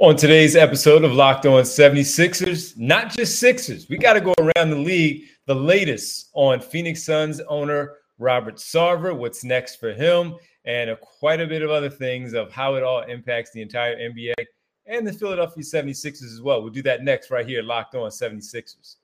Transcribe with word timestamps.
On 0.00 0.14
today's 0.14 0.54
episode 0.54 1.02
of 1.02 1.12
Locked 1.12 1.44
On 1.44 1.60
76ers, 1.64 2.76
not 2.76 3.10
just 3.10 3.40
Sixers, 3.40 3.88
we 3.88 3.98
got 3.98 4.12
to 4.12 4.20
go 4.20 4.32
around 4.38 4.70
the 4.70 4.76
league. 4.76 5.24
The 5.46 5.56
latest 5.56 6.30
on 6.34 6.60
Phoenix 6.60 7.02
Suns 7.02 7.40
owner 7.48 7.96
Robert 8.16 8.58
Sarver, 8.58 9.16
what's 9.16 9.42
next 9.42 9.80
for 9.80 9.92
him, 9.92 10.36
and 10.64 10.90
a, 10.90 10.96
quite 10.96 11.40
a 11.40 11.48
bit 11.48 11.62
of 11.62 11.70
other 11.70 11.90
things 11.90 12.32
of 12.32 12.52
how 12.52 12.76
it 12.76 12.84
all 12.84 13.02
impacts 13.02 13.50
the 13.50 13.60
entire 13.60 13.96
NBA 13.96 14.34
and 14.86 15.04
the 15.04 15.12
Philadelphia 15.12 15.64
76ers 15.64 16.32
as 16.32 16.40
well. 16.40 16.62
We'll 16.62 16.70
do 16.70 16.82
that 16.82 17.02
next 17.02 17.32
right 17.32 17.44
here, 17.44 17.64
Locked 17.64 17.96
On 17.96 18.08
76ers. 18.08 18.96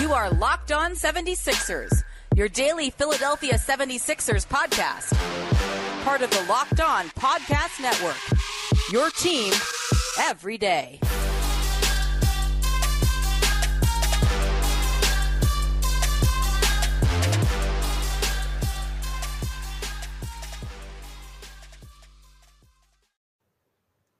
You 0.00 0.14
are 0.14 0.30
Locked 0.30 0.72
On 0.72 0.92
76ers, 0.92 2.04
your 2.34 2.48
daily 2.48 2.88
Philadelphia 2.88 3.54
76ers 3.54 4.46
podcast. 4.46 5.77
Part 6.08 6.22
of 6.22 6.30
the 6.30 6.42
Locked 6.48 6.80
On 6.80 7.04
Podcast 7.10 7.82
Network. 7.82 8.16
Your 8.90 9.10
team 9.10 9.52
every 10.18 10.56
day. 10.56 11.00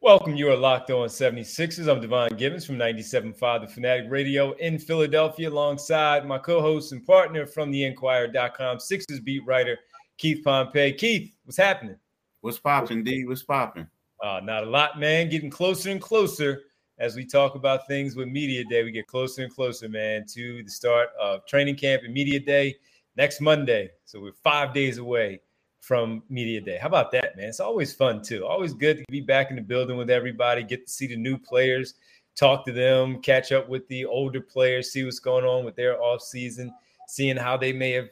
Welcome. 0.03 0.37
You 0.37 0.51
are 0.51 0.57
locked 0.57 0.91
on 0.91 1.09
76ers. 1.09 1.91
I'm 1.91 2.03
Devon 2.03 2.37
Givens 2.37 2.67
from 2.67 2.77
97.5 2.77 3.63
The 3.63 3.67
Fanatic 3.67 4.11
Radio 4.11 4.53
in 4.57 4.79
Philadelphia, 4.79 5.49
alongside 5.49 6.27
my 6.27 6.37
co 6.37 6.61
host 6.61 6.93
and 6.93 7.03
partner 7.07 7.47
from 7.47 7.71
the 7.71 7.85
Inquirer.com, 7.85 8.79
Sixers 8.79 9.21
beat 9.21 9.47
writer 9.47 9.79
Keith 10.19 10.43
Pompey. 10.45 10.93
Keith, 10.93 11.33
what's 11.45 11.57
happening? 11.57 11.97
What's 12.41 12.59
popping, 12.59 13.05
D? 13.05 13.25
What's 13.25 13.45
popping? 13.45 13.87
Uh, 14.23 14.41
not 14.43 14.65
a 14.65 14.67
lot, 14.67 14.99
man. 14.99 15.29
Getting 15.29 15.51
closer 15.51 15.91
and 15.91 16.01
closer 16.01 16.63
as 16.99 17.15
we 17.15 17.25
talk 17.25 17.55
about 17.55 17.87
things 17.87 18.17
with 18.17 18.27
Media 18.29 18.65
Day. 18.65 18.83
We 18.83 18.91
get 18.91 19.07
closer 19.07 19.45
and 19.45 19.55
closer, 19.55 19.89
man, 19.89 20.27
to 20.35 20.63
the 20.65 20.71
start 20.71 21.11
of 21.21 21.47
training 21.47 21.77
camp 21.77 22.03
and 22.05 22.13
Media 22.13 22.41
Day 22.41 22.75
next 23.17 23.41
Monday. 23.41 23.91
So 24.05 24.21
we're 24.21 24.33
five 24.43 24.75
days 24.75 24.99
away 24.99 25.41
from 25.81 26.25
Media 26.29 26.61
Day. 26.61 26.79
How 26.79 26.89
about 26.89 27.13
that, 27.13 27.37
man? 27.37 27.49
It's 27.49 27.61
always 27.61 27.95
fun, 27.95 28.21
too. 28.21 28.45
Always 28.45 28.75
good 28.75 28.99
to 28.99 29.05
be 29.11 29.21
back 29.21 29.51
in 29.51 29.57
the 29.57 29.63
building 29.63 29.97
with 29.97 30.11
everybody, 30.11 30.65
get 30.65 30.87
to 30.87 30.93
see 30.93 31.07
the 31.07 31.17
new 31.17 31.39
players, 31.39 31.95
talk 32.35 32.67
to 32.67 32.73
them, 32.73 33.23
catch 33.23 33.53
up 33.53 33.69
with 33.69 33.87
the 33.87 34.05
older 34.05 34.41
players, 34.41 34.91
see 34.91 35.05
what's 35.05 35.21
going 35.21 35.45
on 35.45 35.65
with 35.65 35.77
their 35.77 36.03
off 36.03 36.23
season, 36.23 36.75
seeing 37.07 37.37
how 37.37 37.57
they 37.57 37.73
may 37.73 37.93
have 37.93 38.09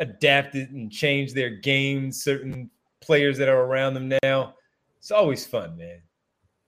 adapted 0.00 0.70
and 0.70 0.90
changed 0.90 1.34
their 1.34 1.50
game, 1.50 2.12
certain 2.12 2.70
players 3.00 3.38
that 3.38 3.48
are 3.48 3.62
around 3.62 3.94
them 3.94 4.12
now. 4.22 4.54
It's 4.98 5.10
always 5.10 5.46
fun, 5.46 5.76
man. 5.76 6.00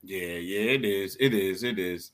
Yeah, 0.03 0.19
yeah, 0.19 0.73
it 0.73 0.85
is. 0.85 1.17
It 1.19 1.35
is. 1.35 1.62
It 1.62 1.79
is. 1.79 2.12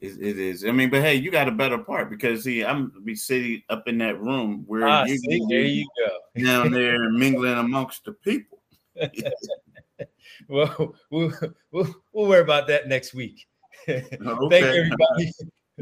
It, 0.00 0.20
it 0.20 0.38
is. 0.38 0.64
I 0.64 0.72
mean, 0.72 0.90
but 0.90 1.02
hey, 1.02 1.14
you 1.14 1.30
got 1.30 1.48
a 1.48 1.52
better 1.52 1.78
part 1.78 2.10
because 2.10 2.44
see, 2.44 2.64
I'm 2.64 2.92
be 3.04 3.14
sitting 3.14 3.62
up 3.68 3.88
in 3.88 3.98
that 3.98 4.20
room 4.20 4.64
where 4.66 4.86
Ah, 4.86 5.04
you, 5.04 5.18
see, 5.18 5.42
there 5.48 5.62
you 5.62 5.86
go. 5.98 6.44
down 6.44 6.70
there 6.72 7.10
mingling 7.10 7.54
amongst 7.58 8.04
the 8.04 8.12
people. 8.12 8.58
well, 10.48 10.94
we'll, 11.10 11.32
we'll, 11.70 11.94
we'll 12.12 12.28
worry 12.28 12.42
about 12.42 12.66
that 12.68 12.88
next 12.88 13.14
week. 13.14 13.46
Thank 13.86 14.12
everybody. 14.12 15.32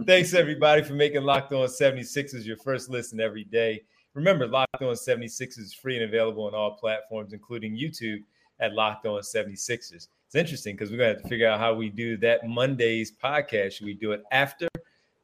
Thanks 0.07 0.35
everybody 0.35 0.83
for 0.83 0.95
making 0.95 1.23
Locked 1.23 1.53
On 1.53 1.69
76ers 1.69 2.45
your 2.45 2.57
first 2.57 2.91
listen 2.91 3.21
every 3.21 3.45
day. 3.45 3.83
Remember, 4.15 4.47
Locked 4.47 4.81
On 4.81 4.95
76ers 4.95 5.59
is 5.59 5.75
free 5.75 5.97
and 5.97 6.05
available 6.05 6.45
on 6.45 6.55
all 6.55 6.73
platforms, 6.73 7.33
including 7.33 7.77
YouTube 7.77 8.23
at 8.61 8.73
Locked 8.73 9.07
On 9.07 9.21
76ers. 9.21 10.07
It's 10.27 10.35
interesting 10.35 10.77
because 10.77 10.91
we're 10.91 10.99
going 10.99 11.11
to 11.11 11.15
have 11.15 11.23
to 11.23 11.29
figure 11.29 11.49
out 11.49 11.59
how 11.59 11.75
we 11.75 11.89
do 11.89 12.17
that 12.19 12.49
Monday's 12.49 13.11
podcast. 13.13 13.73
Should 13.73 13.87
we 13.87 13.95
do 13.95 14.13
it 14.13 14.23
after 14.31 14.69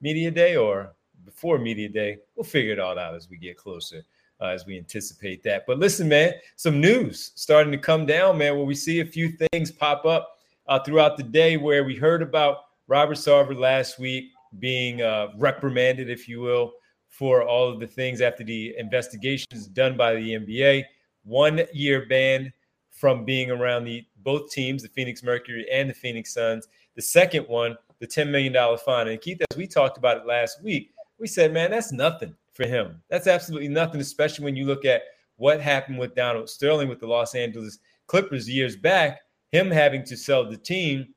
Media 0.00 0.30
Day 0.30 0.56
or 0.56 0.92
before 1.24 1.58
Media 1.58 1.88
Day? 1.88 2.18
We'll 2.34 2.44
figure 2.44 2.72
it 2.72 2.80
all 2.80 2.98
out 2.98 3.14
as 3.14 3.30
we 3.30 3.36
get 3.36 3.56
closer, 3.56 4.02
uh, 4.40 4.46
as 4.46 4.66
we 4.66 4.76
anticipate 4.76 5.44
that. 5.44 5.66
But 5.68 5.78
listen, 5.78 6.08
man, 6.08 6.34
some 6.56 6.80
news 6.80 7.30
starting 7.36 7.70
to 7.70 7.78
come 7.78 8.06
down, 8.06 8.38
man, 8.38 8.56
where 8.56 8.64
we 8.66 8.74
see 8.74 9.00
a 9.00 9.06
few 9.06 9.36
things 9.52 9.70
pop 9.70 10.04
up 10.04 10.38
uh, 10.66 10.80
throughout 10.80 11.16
the 11.16 11.22
day 11.22 11.56
where 11.56 11.84
we 11.84 11.94
heard 11.94 12.22
about 12.22 12.64
Robert 12.88 13.16
Sarver 13.16 13.56
last 13.56 14.00
week 14.00 14.32
being 14.58 15.00
uh, 15.00 15.28
reprimanded, 15.38 16.10
if 16.10 16.28
you 16.28 16.40
will, 16.40 16.72
for 17.10 17.42
all 17.42 17.68
of 17.68 17.80
the 17.80 17.86
things 17.86 18.22
after 18.22 18.42
the 18.42 18.74
investigations 18.78 19.66
done 19.66 19.96
by 19.96 20.14
the 20.14 20.34
NBA. 20.36 20.84
One 21.24 21.60
year 21.74 22.06
ban 22.08 22.50
from 22.90 23.24
being 23.24 23.50
around 23.50 23.84
the 23.84 24.04
both 24.22 24.50
teams, 24.50 24.82
the 24.82 24.88
Phoenix 24.88 25.22
Mercury 25.22 25.66
and 25.70 25.90
the 25.90 25.94
Phoenix 25.94 26.32
Suns. 26.32 26.68
The 26.96 27.02
second 27.02 27.46
one, 27.48 27.76
the 27.98 28.06
$10 28.06 28.30
million 28.30 28.54
fine. 28.78 29.08
And 29.08 29.20
Keith, 29.20 29.42
as 29.50 29.56
we 29.56 29.66
talked 29.66 29.98
about 29.98 30.18
it 30.18 30.26
last 30.26 30.62
week, 30.62 30.92
we 31.18 31.26
said, 31.26 31.52
man, 31.52 31.70
that's 31.70 31.92
nothing 31.92 32.34
for 32.52 32.66
him. 32.66 33.02
That's 33.10 33.26
absolutely 33.26 33.68
nothing, 33.68 34.00
especially 34.00 34.44
when 34.44 34.56
you 34.56 34.64
look 34.64 34.84
at 34.84 35.02
what 35.36 35.60
happened 35.60 35.98
with 35.98 36.14
Donald 36.14 36.48
Sterling 36.48 36.88
with 36.88 37.00
the 37.00 37.06
Los 37.06 37.34
Angeles 37.34 37.78
Clippers 38.06 38.48
years 38.48 38.76
back, 38.76 39.20
him 39.52 39.70
having 39.70 40.04
to 40.04 40.16
sell 40.16 40.48
the 40.48 40.56
team 40.56 41.14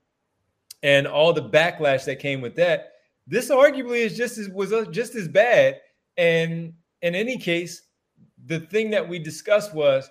and 0.82 1.08
all 1.08 1.34
the 1.34 1.50
backlash 1.50 2.06
that 2.06 2.20
came 2.20 2.42
with 2.42 2.56
that. 2.56 2.93
This 3.28 3.50
arguably 3.50 4.00
is 4.00 4.18
just 4.18 4.38
as 4.38 4.50
was 4.50 4.74
uh, 4.74 4.86
just 4.86 5.16
as 5.16 5.28
bad. 5.28 5.80
And 6.18 6.74
in 7.02 7.16
any 7.16 7.38
case, 7.38 7.84
the 8.46 8.60
thing 8.60 8.90
that 8.92 9.08
we 9.08 9.20
discussed 9.20 9.74
was 9.74 10.10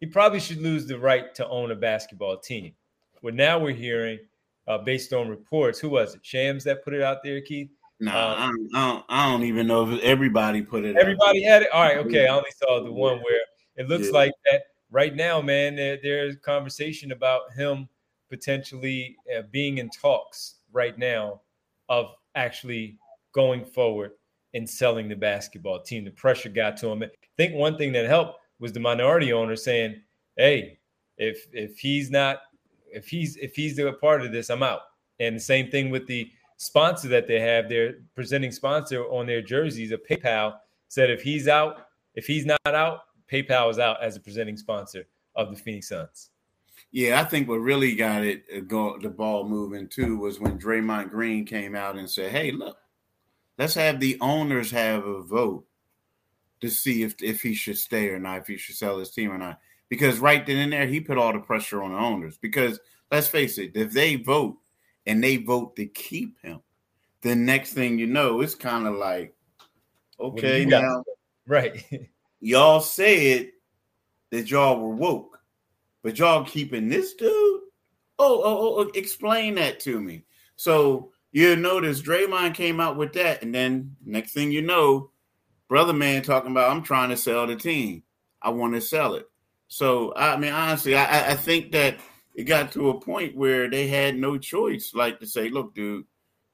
he 0.00 0.06
probably 0.06 0.40
should 0.40 0.60
lose 0.60 0.86
the 0.86 0.98
right 0.98 1.34
to 1.36 1.48
own 1.48 1.70
a 1.70 1.74
basketball 1.76 2.36
team. 2.38 2.74
Well, 3.22 3.34
now 3.34 3.58
we're 3.58 3.72
hearing, 3.72 4.18
uh, 4.66 4.78
based 4.78 5.12
on 5.12 5.28
reports, 5.28 5.78
who 5.78 5.88
was 5.88 6.14
it? 6.14 6.20
Shams 6.24 6.64
that 6.64 6.84
put 6.84 6.92
it 6.92 7.02
out 7.02 7.18
there, 7.22 7.40
Keith. 7.40 7.70
Nah, 8.00 8.12
Uh, 8.12 8.34
I, 8.36 8.46
don't, 8.46 8.68
I, 8.74 8.86
don't, 8.92 9.04
I 9.08 9.30
don't 9.30 9.44
even 9.44 9.66
know 9.68 9.88
if 9.90 10.00
everybody 10.02 10.60
put 10.62 10.84
it. 10.84 10.96
out. 10.96 11.00
Everybody 11.02 11.42
had 11.42 11.62
it. 11.62 11.68
All 11.72 11.82
right, 11.82 11.98
okay. 11.98 12.26
I 12.26 12.34
only 12.34 12.50
saw 12.56 12.82
the 12.82 12.92
one 12.92 13.18
where 13.20 13.40
it 13.76 13.88
looks 13.88 14.06
Yeah. 14.06 14.12
like 14.12 14.32
that 14.50 14.62
right 14.90 15.14
now, 15.14 15.40
man. 15.40 15.76
There, 15.76 15.98
there's 16.02 16.36
conversation 16.36 17.12
about 17.12 17.52
him 17.56 17.88
potentially 18.28 19.16
uh, 19.36 19.42
being 19.52 19.78
in 19.78 19.88
talks 19.90 20.56
right 20.72 20.98
now 20.98 21.40
of 21.88 22.06
actually 22.34 22.98
going 23.34 23.64
forward 23.64 24.12
and 24.54 24.68
selling 24.68 25.08
the 25.08 25.16
basketball 25.16 25.82
team. 25.82 26.04
The 26.04 26.10
pressure 26.10 26.48
got 26.48 26.76
to 26.78 26.88
him. 26.88 27.02
I 27.02 27.08
think 27.36 27.54
one 27.54 27.76
thing 27.78 27.92
that 27.92 28.06
helped 28.06 28.38
was 28.58 28.72
the 28.72 28.80
minority 28.80 29.32
owner 29.32 29.56
saying, 29.56 30.00
"Hey, 30.36 30.78
if 31.16 31.46
if 31.52 31.78
he's 31.78 32.10
not 32.10 32.42
if 32.92 33.08
he's 33.08 33.36
if 33.36 33.54
he's 33.54 33.78
a 33.78 33.92
part 33.92 34.22
of 34.22 34.32
this, 34.32 34.50
I'm 34.50 34.62
out." 34.62 34.82
And 35.20 35.36
the 35.36 35.40
same 35.40 35.70
thing 35.70 35.90
with 35.90 36.06
the 36.06 36.30
sponsor 36.56 37.08
that 37.08 37.26
they 37.26 37.40
have, 37.40 37.68
their 37.68 37.94
presenting 38.14 38.52
sponsor 38.52 39.04
on 39.04 39.26
their 39.26 39.42
jerseys, 39.42 39.92
a 39.92 39.98
PayPal, 39.98 40.58
said 40.88 41.10
if 41.10 41.22
he's 41.22 41.48
out, 41.48 41.86
if 42.14 42.26
he's 42.26 42.46
not 42.46 42.60
out, 42.66 43.00
PayPal 43.30 43.70
is 43.70 43.78
out 43.78 44.02
as 44.02 44.16
a 44.16 44.20
presenting 44.20 44.56
sponsor 44.56 45.04
of 45.34 45.50
the 45.50 45.56
Phoenix 45.56 45.88
Suns. 45.88 46.30
Yeah, 46.92 47.20
I 47.20 47.24
think 47.24 47.48
what 47.48 47.56
really 47.56 47.94
got 47.94 48.22
it 48.22 48.44
uh, 48.54 48.60
go, 48.60 48.98
the 48.98 49.08
ball 49.08 49.48
moving 49.48 49.88
too 49.88 50.18
was 50.18 50.38
when 50.38 50.58
Draymond 50.58 51.10
Green 51.10 51.44
came 51.44 51.74
out 51.74 51.96
and 51.96 52.08
said, 52.08 52.30
"Hey, 52.30 52.52
look, 52.52 52.76
let's 53.58 53.74
have 53.74 53.98
the 53.98 54.18
owners 54.20 54.70
have 54.70 55.04
a 55.04 55.22
vote 55.22 55.64
to 56.60 56.68
see 56.68 57.02
if 57.02 57.20
if 57.22 57.42
he 57.42 57.54
should 57.54 57.78
stay 57.78 58.08
or 58.08 58.18
not, 58.18 58.38
if 58.38 58.46
he 58.46 58.56
should 58.56 58.76
sell 58.76 58.98
his 58.98 59.10
team 59.10 59.32
or 59.32 59.38
not." 59.38 59.58
Because 59.88 60.18
right 60.18 60.44
then 60.46 60.58
and 60.58 60.72
there, 60.72 60.86
he 60.86 61.00
put 61.00 61.18
all 61.18 61.32
the 61.32 61.38
pressure 61.38 61.82
on 61.82 61.92
the 61.92 61.98
owners. 61.98 62.38
Because 62.38 62.78
let's 63.10 63.28
face 63.28 63.58
it, 63.58 63.72
if 63.74 63.92
they 63.92 64.16
vote 64.16 64.58
and 65.06 65.22
they 65.22 65.38
vote 65.38 65.76
to 65.76 65.86
keep 65.86 66.40
him, 66.40 66.60
the 67.22 67.34
next 67.34 67.72
thing 67.72 67.98
you 67.98 68.06
know, 68.06 68.40
it's 68.40 68.54
kind 68.54 68.86
of 68.86 68.94
like, 68.94 69.34
okay, 70.20 70.64
now 70.64 71.02
Right. 71.46 71.84
y'all 72.40 72.80
said 72.80 73.50
that 74.30 74.50
y'all 74.50 74.80
were 74.80 74.94
woke, 74.94 75.38
but 76.02 76.18
y'all 76.18 76.44
keeping 76.44 76.88
this 76.88 77.14
dude? 77.14 77.28
Oh, 77.30 77.62
oh, 78.18 78.42
oh, 78.44 78.74
oh, 78.78 78.90
explain 78.94 79.54
that 79.56 79.80
to 79.80 80.00
me. 80.00 80.24
So 80.56 81.12
you 81.32 81.56
notice 81.56 82.02
Draymond 82.02 82.54
came 82.54 82.80
out 82.80 82.96
with 82.96 83.12
that, 83.14 83.42
and 83.42 83.54
then 83.54 83.96
next 84.04 84.32
thing 84.32 84.52
you 84.52 84.62
know, 84.62 85.10
brother 85.68 85.92
man 85.92 86.22
talking 86.22 86.50
about 86.50 86.70
I'm 86.70 86.82
trying 86.82 87.08
to 87.10 87.16
sell 87.16 87.46
the 87.46 87.56
team. 87.56 88.02
I 88.40 88.50
want 88.50 88.74
to 88.74 88.80
sell 88.80 89.14
it. 89.14 89.26
So 89.68 90.12
I 90.16 90.36
mean, 90.36 90.52
honestly, 90.52 90.94
I, 90.96 91.04
I- 91.04 91.30
I 91.30 91.34
think 91.34 91.72
that 91.72 91.96
it 92.34 92.44
got 92.44 92.72
to 92.72 92.90
a 92.90 93.00
point 93.00 93.36
where 93.36 93.68
they 93.68 93.88
had 93.88 94.16
no 94.16 94.38
choice, 94.38 94.92
like 94.94 95.20
to 95.20 95.26
say, 95.26 95.48
look, 95.50 95.74
dude, 95.74 96.04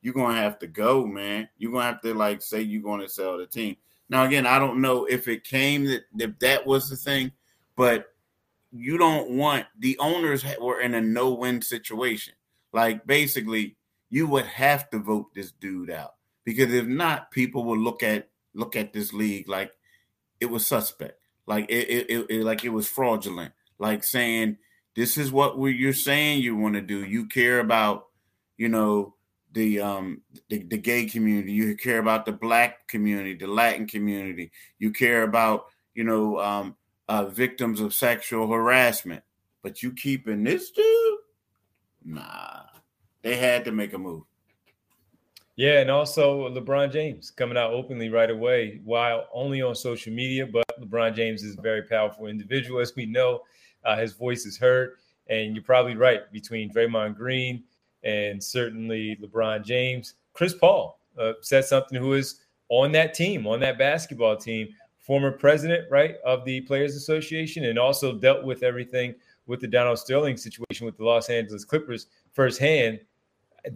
you're 0.02 0.14
gonna 0.14 0.38
have 0.38 0.58
to 0.60 0.66
go, 0.66 1.04
man. 1.06 1.48
You're 1.58 1.72
gonna 1.72 1.84
have 1.84 2.00
to 2.02 2.14
like 2.14 2.40
say 2.42 2.62
you're 2.62 2.82
gonna 2.82 3.08
sell 3.08 3.38
the 3.38 3.46
team. 3.46 3.76
Now, 4.08 4.24
again, 4.24 4.46
I 4.46 4.58
don't 4.58 4.80
know 4.80 5.04
if 5.04 5.28
it 5.28 5.44
came 5.44 5.84
that 5.86 6.04
if 6.18 6.38
that 6.38 6.66
was 6.66 6.88
the 6.88 6.96
thing, 6.96 7.32
but 7.76 8.06
you 8.72 8.98
don't 8.98 9.30
want 9.30 9.66
the 9.78 9.98
owners 9.98 10.44
were 10.60 10.80
in 10.80 10.94
a 10.94 11.00
no-win 11.00 11.62
situation. 11.62 12.34
Like 12.72 13.06
basically, 13.06 13.76
you 14.10 14.26
would 14.28 14.46
have 14.46 14.90
to 14.90 14.98
vote 14.98 15.34
this 15.34 15.52
dude 15.52 15.90
out 15.90 16.14
because 16.44 16.72
if 16.72 16.86
not, 16.86 17.30
people 17.30 17.64
will 17.64 17.78
look 17.78 18.02
at 18.02 18.28
look 18.54 18.76
at 18.76 18.92
this 18.92 19.12
league 19.12 19.48
like 19.48 19.72
it 20.40 20.46
was 20.46 20.66
suspect, 20.66 21.20
like 21.46 21.66
it, 21.68 21.88
it, 21.88 22.10
it, 22.10 22.26
it- 22.30 22.44
like 22.44 22.64
it 22.64 22.70
was 22.70 22.88
fraudulent, 22.88 23.52
like 23.78 24.04
saying 24.04 24.56
This 24.96 25.16
is 25.16 25.30
what 25.32 25.58
we, 25.58 25.74
you're 25.74 25.92
saying 25.92 26.42
you 26.42 26.56
want 26.56 26.74
to 26.74 26.80
do. 26.80 27.04
You 27.04 27.26
care 27.26 27.60
about, 27.60 28.06
you 28.56 28.68
know, 28.68 29.14
the 29.52 29.80
um 29.80 30.22
the, 30.50 30.62
the 30.64 30.76
gay 30.78 31.06
community. 31.06 31.52
You 31.52 31.76
care 31.76 31.98
about 31.98 32.26
the 32.26 32.32
black 32.32 32.86
community, 32.88 33.34
the 33.34 33.46
Latin 33.46 33.86
community. 33.86 34.50
You 34.78 34.90
care 34.92 35.22
about, 35.22 35.66
you 35.94 36.04
know, 36.04 36.38
um, 36.38 36.76
uh, 37.08 37.24
victims 37.24 37.80
of 37.80 37.94
sexual 37.94 38.48
harassment. 38.48 39.22
But 39.62 39.82
you 39.82 39.92
keeping 39.92 40.44
this 40.44 40.70
dude? 40.70 41.18
Nah, 42.04 42.62
they 43.22 43.36
had 43.36 43.64
to 43.64 43.72
make 43.72 43.92
a 43.92 43.98
move. 43.98 44.22
Yeah, 45.56 45.80
and 45.80 45.90
also 45.90 46.48
LeBron 46.50 46.92
James 46.92 47.32
coming 47.32 47.58
out 47.58 47.72
openly 47.72 48.10
right 48.10 48.30
away, 48.30 48.80
while 48.84 49.26
only 49.32 49.60
on 49.60 49.74
social 49.74 50.12
media. 50.12 50.46
But 50.46 50.64
LeBron 50.80 51.16
James 51.16 51.42
is 51.42 51.58
a 51.58 51.60
very 51.60 51.82
powerful 51.82 52.26
individual, 52.26 52.80
as 52.80 52.94
we 52.94 53.06
know. 53.06 53.40
Uh, 53.84 53.96
his 53.96 54.12
voice 54.12 54.46
is 54.46 54.56
heard, 54.56 54.92
and 55.26 55.54
you're 55.54 55.64
probably 55.64 55.96
right 55.96 56.30
between 56.32 56.72
Draymond 56.72 57.16
Green 57.16 57.64
and 58.04 58.42
certainly 58.42 59.18
LeBron 59.20 59.64
James. 59.64 60.14
Chris 60.32 60.54
Paul 60.54 61.00
uh, 61.18 61.32
said 61.40 61.64
something 61.64 61.98
who 61.98 62.12
is 62.12 62.40
on 62.68 62.92
that 62.92 63.12
team, 63.14 63.46
on 63.46 63.58
that 63.60 63.78
basketball 63.78 64.36
team, 64.36 64.68
former 65.08 65.32
president, 65.32 65.90
right, 65.90 66.16
of 66.24 66.44
the 66.44 66.60
Players 66.60 66.94
Association, 66.94 67.64
and 67.64 67.78
also 67.78 68.12
dealt 68.12 68.44
with 68.44 68.62
everything 68.62 69.14
with 69.46 69.58
the 69.58 69.66
Donald 69.66 69.98
Sterling 69.98 70.36
situation 70.36 70.84
with 70.84 70.98
the 70.98 71.04
Los 71.04 71.30
Angeles 71.30 71.64
Clippers 71.64 72.08
firsthand 72.34 73.00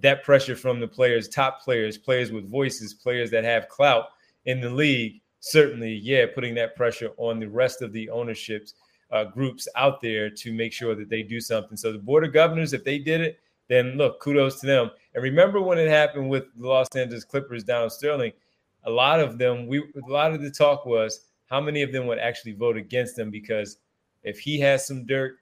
that 0.02 0.22
pressure 0.22 0.54
from 0.54 0.78
the 0.78 0.86
players, 0.86 1.28
top 1.28 1.62
players, 1.62 1.96
players 1.96 2.30
with 2.30 2.50
voices, 2.50 2.92
players 2.92 3.30
that 3.30 3.44
have 3.44 3.68
clout 3.68 4.08
in 4.44 4.60
the 4.60 4.68
league, 4.68 5.22
certainly, 5.40 5.94
yeah, 5.94 6.26
putting 6.32 6.54
that 6.54 6.76
pressure 6.76 7.10
on 7.16 7.40
the 7.40 7.48
rest 7.48 7.80
of 7.80 7.94
the 7.94 8.10
ownerships 8.10 8.74
uh, 9.10 9.24
groups 9.24 9.66
out 9.74 10.02
there 10.02 10.28
to 10.28 10.52
make 10.52 10.72
sure 10.72 10.94
that 10.94 11.08
they 11.08 11.22
do 11.22 11.40
something. 11.40 11.78
So 11.78 11.92
the 11.92 11.98
board 11.98 12.24
of 12.24 12.32
governors, 12.32 12.74
if 12.74 12.84
they 12.84 12.98
did 12.98 13.22
it, 13.22 13.40
then 13.68 13.96
look, 13.96 14.20
kudos 14.20 14.60
to 14.60 14.66
them. 14.66 14.90
And 15.14 15.22
remember 15.22 15.62
when 15.62 15.78
it 15.78 15.88
happened 15.88 16.28
with 16.28 16.44
the 16.58 16.68
Los 16.68 16.88
Angeles 16.94 17.24
Clippers 17.24 17.64
Donald 17.64 17.92
Sterling, 17.92 18.32
a 18.84 18.90
lot 18.90 19.20
of 19.20 19.38
them, 19.38 19.66
we 19.66 19.78
a 19.78 20.10
lot 20.10 20.32
of 20.32 20.42
the 20.42 20.50
talk 20.50 20.86
was 20.86 21.26
how 21.46 21.60
many 21.60 21.82
of 21.82 21.92
them 21.92 22.06
would 22.06 22.18
actually 22.18 22.52
vote 22.52 22.76
against 22.76 23.18
him 23.18 23.30
because 23.30 23.78
if 24.22 24.38
he 24.38 24.58
has 24.60 24.86
some 24.86 25.04
dirt, 25.06 25.38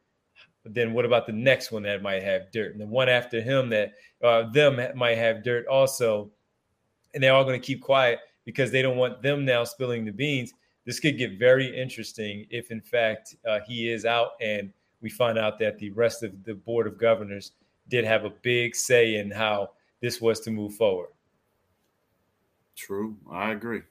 then 0.64 0.92
what 0.92 1.04
about 1.04 1.26
the 1.26 1.32
next 1.32 1.72
one 1.72 1.82
that 1.84 2.02
might 2.02 2.22
have 2.22 2.50
dirt, 2.52 2.72
and 2.72 2.80
the 2.80 2.86
one 2.86 3.08
after 3.08 3.40
him 3.40 3.68
that 3.70 3.92
uh, 4.22 4.50
them 4.50 4.80
might 4.96 5.16
have 5.16 5.42
dirt 5.42 5.66
also, 5.66 6.30
and 7.14 7.22
they're 7.22 7.32
all 7.32 7.44
going 7.44 7.58
to 7.58 7.66
keep 7.66 7.80
quiet 7.80 8.18
because 8.44 8.70
they 8.70 8.82
don't 8.82 8.96
want 8.96 9.22
them 9.22 9.44
now 9.44 9.64
spilling 9.64 10.04
the 10.04 10.12
beans. 10.12 10.52
This 10.84 11.00
could 11.00 11.18
get 11.18 11.38
very 11.38 11.66
interesting 11.74 12.46
if, 12.50 12.70
in 12.70 12.80
fact, 12.80 13.36
uh, 13.48 13.60
he 13.66 13.90
is 13.90 14.04
out 14.04 14.30
and 14.40 14.72
we 15.00 15.08
find 15.08 15.38
out 15.38 15.58
that 15.60 15.78
the 15.78 15.90
rest 15.90 16.22
of 16.22 16.44
the 16.44 16.54
board 16.54 16.86
of 16.86 16.98
governors 16.98 17.52
did 17.88 18.04
have 18.04 18.24
a 18.24 18.30
big 18.42 18.74
say 18.74 19.16
in 19.16 19.30
how 19.30 19.70
this 20.00 20.20
was 20.20 20.40
to 20.40 20.50
move 20.50 20.74
forward. 20.74 21.08
True, 22.76 23.16
I 23.30 23.52
agree. 23.52 23.82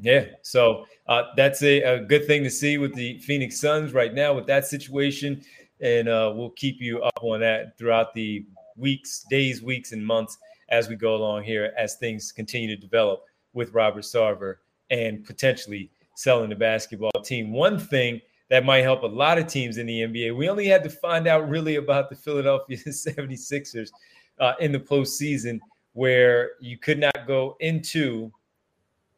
Yeah, 0.00 0.26
so 0.42 0.86
uh, 1.06 1.22
that's 1.36 1.62
a, 1.62 1.82
a, 1.82 2.00
good 2.00 2.26
thing 2.26 2.42
to 2.42 2.50
see 2.50 2.78
with 2.78 2.94
the 2.94 3.18
Phoenix 3.20 3.60
Suns 3.60 3.92
right 3.92 4.12
now 4.12 4.34
with 4.34 4.46
that 4.46 4.66
situation 4.66 5.40
and 5.80 6.08
uh, 6.08 6.32
we'll 6.34 6.50
keep 6.50 6.80
you 6.80 7.02
up 7.02 7.18
on 7.22 7.40
that 7.40 7.76
throughout 7.78 8.14
the 8.14 8.46
weeks, 8.76 9.24
days, 9.30 9.62
weeks, 9.62 9.92
and 9.92 10.04
months 10.04 10.38
as 10.70 10.88
we 10.88 10.96
go 10.96 11.14
along 11.14 11.44
here 11.44 11.72
as 11.76 11.96
things 11.96 12.32
continue 12.32 12.74
to 12.74 12.80
develop 12.80 13.24
with 13.52 13.74
Robert 13.74 14.02
Sarver 14.02 14.56
and 14.90 15.24
potentially 15.24 15.90
selling 16.16 16.48
the 16.48 16.56
basketball 16.56 17.22
team. 17.22 17.52
One 17.52 17.78
thing 17.78 18.20
that 18.50 18.64
might 18.64 18.82
help 18.82 19.02
a 19.02 19.06
lot 19.06 19.38
of 19.38 19.46
teams 19.46 19.78
in 19.78 19.86
the 19.86 20.00
NBA. 20.00 20.36
We 20.36 20.48
only 20.48 20.66
had 20.66 20.82
to 20.84 20.90
find 20.90 21.26
out 21.26 21.48
really 21.48 21.76
about 21.76 22.08
the 22.10 22.16
Philadelphia 22.16 22.76
76ers 22.86 23.90
uh, 24.38 24.52
in 24.60 24.72
the 24.72 24.80
postseason, 24.80 25.60
where 25.94 26.52
you 26.60 26.76
could 26.76 26.98
not 26.98 27.26
go 27.26 27.56
into 27.60 28.30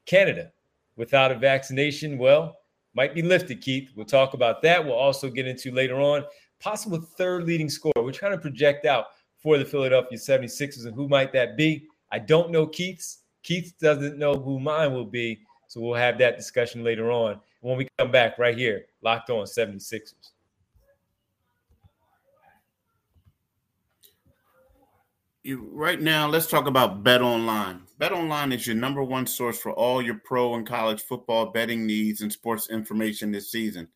Canada 0.06 0.52
without 0.96 1.32
a 1.32 1.34
vaccination. 1.34 2.16
Well, 2.16 2.56
might 2.94 3.14
be 3.14 3.22
lifted, 3.22 3.60
Keith. 3.60 3.90
We'll 3.94 4.06
talk 4.06 4.34
about 4.34 4.62
that. 4.62 4.82
We'll 4.82 4.94
also 4.94 5.28
get 5.28 5.46
into 5.46 5.70
later 5.72 6.00
on 6.00 6.24
possible 6.60 6.98
third 7.00 7.44
leading 7.44 7.68
scorer. 7.68 7.92
We're 7.98 8.12
trying 8.12 8.32
to 8.32 8.38
project 8.38 8.86
out 8.86 9.06
for 9.42 9.58
the 9.58 9.64
Philadelphia 9.64 10.18
76ers 10.18 10.86
and 10.86 10.94
who 10.94 11.08
might 11.08 11.32
that 11.32 11.56
be. 11.56 11.86
I 12.10 12.18
don't 12.18 12.50
know 12.50 12.66
Keith's. 12.66 13.18
Keith 13.42 13.74
doesn't 13.80 14.18
know 14.18 14.34
who 14.34 14.58
mine 14.58 14.92
will 14.92 15.04
be. 15.04 15.40
So 15.68 15.80
we'll 15.80 15.94
have 15.94 16.18
that 16.18 16.36
discussion 16.36 16.84
later 16.84 17.10
on 17.10 17.40
when 17.60 17.76
we 17.76 17.88
come 17.98 18.10
back 18.10 18.38
right 18.38 18.56
here, 18.56 18.86
locked 19.02 19.30
on 19.30 19.44
76ers. 19.44 20.14
You, 25.46 25.68
right 25.70 26.00
now, 26.00 26.26
let's 26.26 26.48
talk 26.48 26.66
about 26.66 27.04
Bet 27.04 27.22
Online. 27.22 27.82
Bet 28.00 28.10
Online 28.10 28.50
is 28.50 28.66
your 28.66 28.74
number 28.74 29.04
one 29.04 29.28
source 29.28 29.56
for 29.60 29.70
all 29.70 30.02
your 30.02 30.20
pro 30.24 30.56
and 30.56 30.66
college 30.66 31.00
football 31.02 31.52
betting 31.52 31.86
needs 31.86 32.20
and 32.20 32.32
sports 32.32 32.68
information 32.68 33.30
this 33.30 33.52
season. 33.52 33.86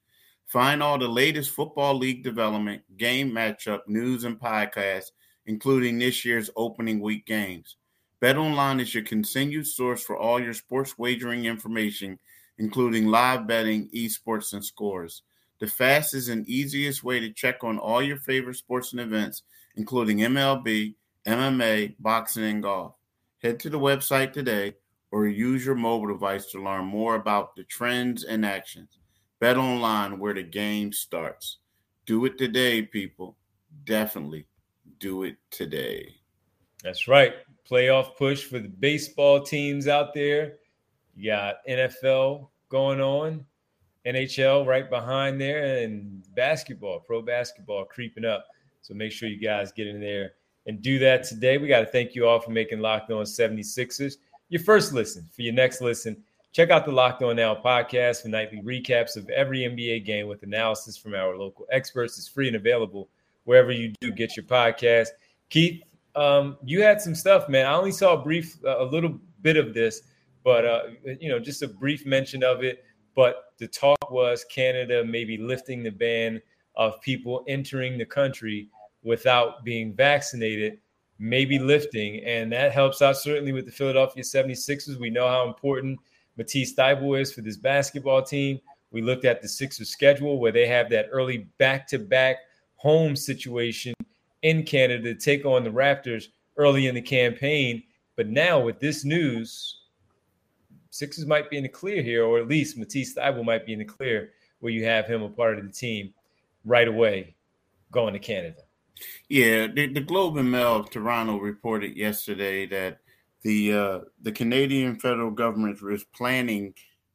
Find 0.47 0.81
all 0.81 0.97
the 0.97 1.08
latest 1.08 1.50
football 1.50 1.99
league 1.99 2.23
development, 2.23 2.82
game 2.97 3.32
matchup, 3.32 3.81
news, 3.88 4.23
and 4.23 4.38
podcasts, 4.38 5.11
including 5.47 5.99
this 5.99 6.25
year's 6.25 6.50
opening 6.55 7.00
week 7.00 7.26
games. 7.26 7.79
BetOnline 8.23 8.81
is 8.81 8.94
your 8.94 9.03
continued 9.03 9.67
source 9.67 10.05
for 10.05 10.17
all 10.17 10.38
your 10.38 10.55
sports 10.55 10.99
wagering 10.99 11.46
information, 11.46 12.20
including 12.58 13.08
live 13.08 13.49
betting, 13.49 13.88
esports, 13.93 14.53
and 14.53 14.64
scores. 14.64 15.25
The 15.58 15.67
fastest 15.67 16.29
and 16.29 16.49
easiest 16.49 17.03
way 17.03 17.19
to 17.19 17.32
check 17.32 17.64
on 17.64 17.76
all 17.76 18.00
your 18.00 18.19
favorite 18.19 18.55
sports 18.55 18.93
and 18.93 19.00
events, 19.00 19.43
including 19.75 20.19
MLB, 20.19 20.94
MMA, 21.26 21.96
boxing, 21.99 22.44
and 22.44 22.62
golf. 22.62 22.94
Head 23.43 23.61
to 23.61 23.70
the 23.70 23.78
website 23.78 24.32
today 24.32 24.75
or 25.11 25.26
use 25.26 25.64
your 25.64 25.75
mobile 25.75 26.08
device 26.08 26.46
to 26.46 26.62
learn 26.62 26.84
more 26.84 27.17
about 27.17 27.56
the 27.56 27.64
trends 27.64 28.25
and 28.25 28.44
actions. 28.46 28.99
Bet 29.40 29.56
online 29.56 30.19
where 30.19 30.34
the 30.34 30.43
game 30.43 30.93
starts. 30.93 31.58
Do 32.06 32.25
it 32.26 32.38
today, 32.38 32.82
people. 32.82 33.37
Definitely 33.84 34.46
do 34.99 35.25
it 35.25 35.37
today. 35.50 36.14
That's 36.82 37.08
right. 37.08 37.34
Playoff 37.69 38.17
push 38.17 38.44
for 38.44 38.58
the 38.58 38.69
baseball 38.69 39.43
teams 39.43 39.88
out 39.88 40.14
there. 40.14 40.56
You 41.14 41.31
got 41.31 41.56
NFL 41.69 42.49
going 42.69 43.00
on, 43.00 43.44
NHL 44.06 44.67
right 44.67 44.88
behind 44.88 45.40
there, 45.40 45.78
and 45.78 46.22
basketball, 46.34 47.00
pro 47.00 47.22
basketball 47.22 47.84
creeping 47.84 48.25
up. 48.25 48.46
So 48.82 48.94
make 48.94 49.12
sure 49.12 49.28
you 49.28 49.40
guys 49.40 49.72
get 49.72 49.87
in 49.87 50.00
there 50.00 50.32
and 50.67 50.82
do 50.82 50.99
that 50.99 51.25
today. 51.25 51.58
We 51.58 51.69
got 51.69 51.81
to 51.81 51.87
thank 51.87 52.15
you 52.15 52.27
all 52.27 52.41
for 52.41 52.51
making 52.51 52.81
Locked 52.81 53.11
On 53.11 53.25
76ers 53.25 54.17
your 54.49 54.63
first 54.63 54.93
listen. 54.93 55.29
For 55.32 55.43
your 55.43 55.55
next 55.55 55.81
listen, 55.81 56.23
Check 56.53 56.70
out 56.70 56.84
the 56.84 56.91
Locked 56.91 57.23
On 57.23 57.37
Now 57.37 57.55
podcast 57.55 58.23
for 58.23 58.29
nightly 58.29 58.61
recaps 58.63 59.17
of 59.17 59.31
every 59.31 59.61
NBA 59.61 60.05
game 60.05 60.27
with 60.27 60.43
analysis 60.43 60.96
from 60.96 61.15
our 61.15 61.37
local 61.37 61.65
experts. 61.70 62.19
It's 62.19 62.27
free 62.27 62.49
and 62.49 62.56
available 62.56 63.08
wherever 63.44 63.70
you 63.70 63.93
do 64.01 64.11
get 64.11 64.37
your 64.37 64.44
podcast. 64.44 65.11
Keith, 65.49 65.81
um, 66.17 66.58
you 66.65 66.82
had 66.82 67.01
some 67.01 67.15
stuff, 67.15 67.49
man. 67.49 67.67
I 67.67 67.75
only 67.75 67.93
saw 67.93 68.15
a 68.15 68.23
brief, 68.23 68.58
uh, 68.65 68.82
a 68.82 68.84
little 68.84 69.20
bit 69.43 69.56
of 69.56 69.75
this, 69.75 70.03
but 70.43 70.65
uh, 70.65 70.81
you 71.20 71.29
know, 71.29 71.39
just 71.39 71.63
a 71.63 71.69
brief 71.69 72.05
mention 72.05 72.43
of 72.43 72.65
it. 72.65 72.84
But 73.15 73.55
the 73.58 73.69
talk 73.69 74.11
was 74.11 74.44
Canada 74.51 75.05
maybe 75.05 75.39
lifting 75.39 75.84
the 75.84 75.91
ban 75.91 76.43
of 76.75 77.01
people 77.01 77.44
entering 77.46 77.96
the 77.96 78.06
country 78.06 78.69
without 79.03 79.65
being 79.65 79.95
vaccinated, 79.95 80.79
maybe 81.19 81.59
lifting, 81.59 82.23
and 82.25 82.53
that 82.53 82.73
helps 82.73 83.03
out 83.03 83.17
certainly 83.17 83.53
with 83.53 83.67
the 83.67 83.73
Philadelphia 83.73 84.23
76ers. 84.23 84.99
We 84.99 85.11
know 85.11 85.29
how 85.29 85.47
important 85.47 85.99
Matisse 86.37 86.75
Thybulle 86.75 87.21
is 87.21 87.33
for 87.33 87.43
this 87.43 87.57
basketball 87.57 88.23
team. 88.23 88.61
We 88.91 89.03
looked 89.03 89.25
at 89.25 89.43
the 89.43 89.49
Sixers 89.49 89.91
schedule 89.91 90.41
where 90.41 90.53
they 90.53 90.67
have 90.67 90.91
that 90.91 91.09
early 91.11 91.49
back-to-back 91.59 92.37
home 92.77 93.15
situation 93.15 93.95
in 94.43 94.63
Canada 94.65 95.15
to 95.15 95.15
take 95.15 95.45
on 95.45 95.65
the 95.65 95.71
Raptors 95.71 96.29
early 96.57 96.87
in 96.87 96.95
the 96.95 97.03
campaign. 97.03 97.83
But 98.17 98.29
now 98.29 98.59
with 98.61 98.81
this 98.81 99.05
news, 99.05 99.83
Sixers 100.91 101.27
might 101.27 101.51
be 101.51 101.57
in 101.57 101.63
the 101.63 101.69
clear 101.69 102.03
here, 102.03 102.25
or 102.25 102.39
at 102.39 102.49
least 102.49 102.77
Matisse 102.77 103.15
Thybulle 103.15 103.45
might 103.45 103.65
be 103.65 103.75
in 103.75 103.79
the 103.79 103.85
clear 103.85 104.31
where 104.59 104.73
you 104.73 104.85
have 104.85 105.07
him 105.07 105.23
a 105.23 105.29
part 105.29 105.59
of 105.59 105.65
the 105.65 105.73
team 105.73 106.13
right 106.65 106.89
away 106.89 107.35
going 107.93 108.13
to 108.13 108.19
Canada. 108.19 108.63
Yeah, 109.29 109.67
the, 109.67 109.93
the 109.93 110.01
Globe 110.01 110.37
and 110.37 110.51
Mail 110.51 110.77
of 110.77 110.91
Toronto 110.91 111.39
reported 111.39 111.97
yesterday 111.97 112.67
that 112.67 112.99
the 113.43 113.73
uh, 113.73 114.01
the 114.21 114.33
Canadian 114.33 114.99
federal 114.99 115.31
government 115.31 115.79
is 115.91 116.05
planning 116.05 116.75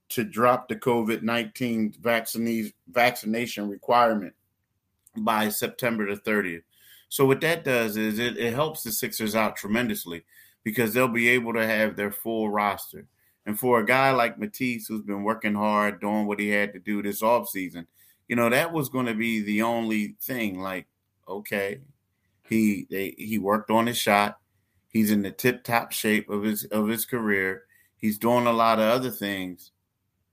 to 0.10 0.24
drop 0.24 0.68
the 0.68 0.76
COVID 0.76 1.22
nineteen 1.22 1.94
vaccination 2.00 3.70
requirement 3.70 4.34
by 5.18 5.50
September 5.50 6.08
the 6.10 6.16
thirtieth. 6.16 6.64
So 7.10 7.26
what 7.26 7.42
that 7.42 7.64
does 7.64 7.98
is 7.98 8.20
it, 8.20 8.38
it 8.38 8.54
helps 8.54 8.84
the 8.84 8.92
Sixers 8.92 9.36
out 9.36 9.56
tremendously 9.56 10.26
because 10.64 10.94
they'll 10.94 11.08
be 11.08 11.30
able 11.30 11.54
to 11.54 11.66
have 11.66 11.96
their 11.96 12.12
full 12.12 12.50
roster. 12.50 13.06
And 13.46 13.58
for 13.58 13.80
a 13.80 13.86
guy 13.86 14.10
like 14.12 14.40
Matisse, 14.40 14.88
who's 14.88 15.04
been 15.04 15.24
working 15.24 15.54
hard, 15.54 16.02
doing 16.02 16.26
what 16.26 16.40
he 16.40 16.50
had 16.50 16.74
to 16.74 16.80
do 16.80 17.04
this 17.04 17.22
off 17.22 17.48
season, 17.48 17.86
you 18.28 18.36
know, 18.36 18.50
that 18.50 18.74
was 18.74 18.90
going 18.90 19.06
to 19.06 19.14
be 19.14 19.42
the 19.42 19.62
only 19.62 20.16
thing. 20.20 20.60
Like 20.60 20.88
Okay, 21.28 21.82
he 22.48 22.88
they, 22.90 23.16
he 23.18 23.38
worked 23.38 23.72
on 23.72 23.88
his 23.88 23.98
shot. 23.98 24.40
He's 24.90 25.12
in 25.12 25.24
the 25.24 25.32
tip 25.32 25.64
top 25.64 25.92
shape 25.92 26.30
of 26.30 26.44
his 26.44 26.66
of 26.66 26.88
his 26.88 27.06
career. 27.06 27.64
He's 27.98 28.18
doing 28.18 28.46
a 28.48 28.54
lot 28.54 28.80
of 28.80 28.86
other 28.86 29.10
things, 29.10 29.72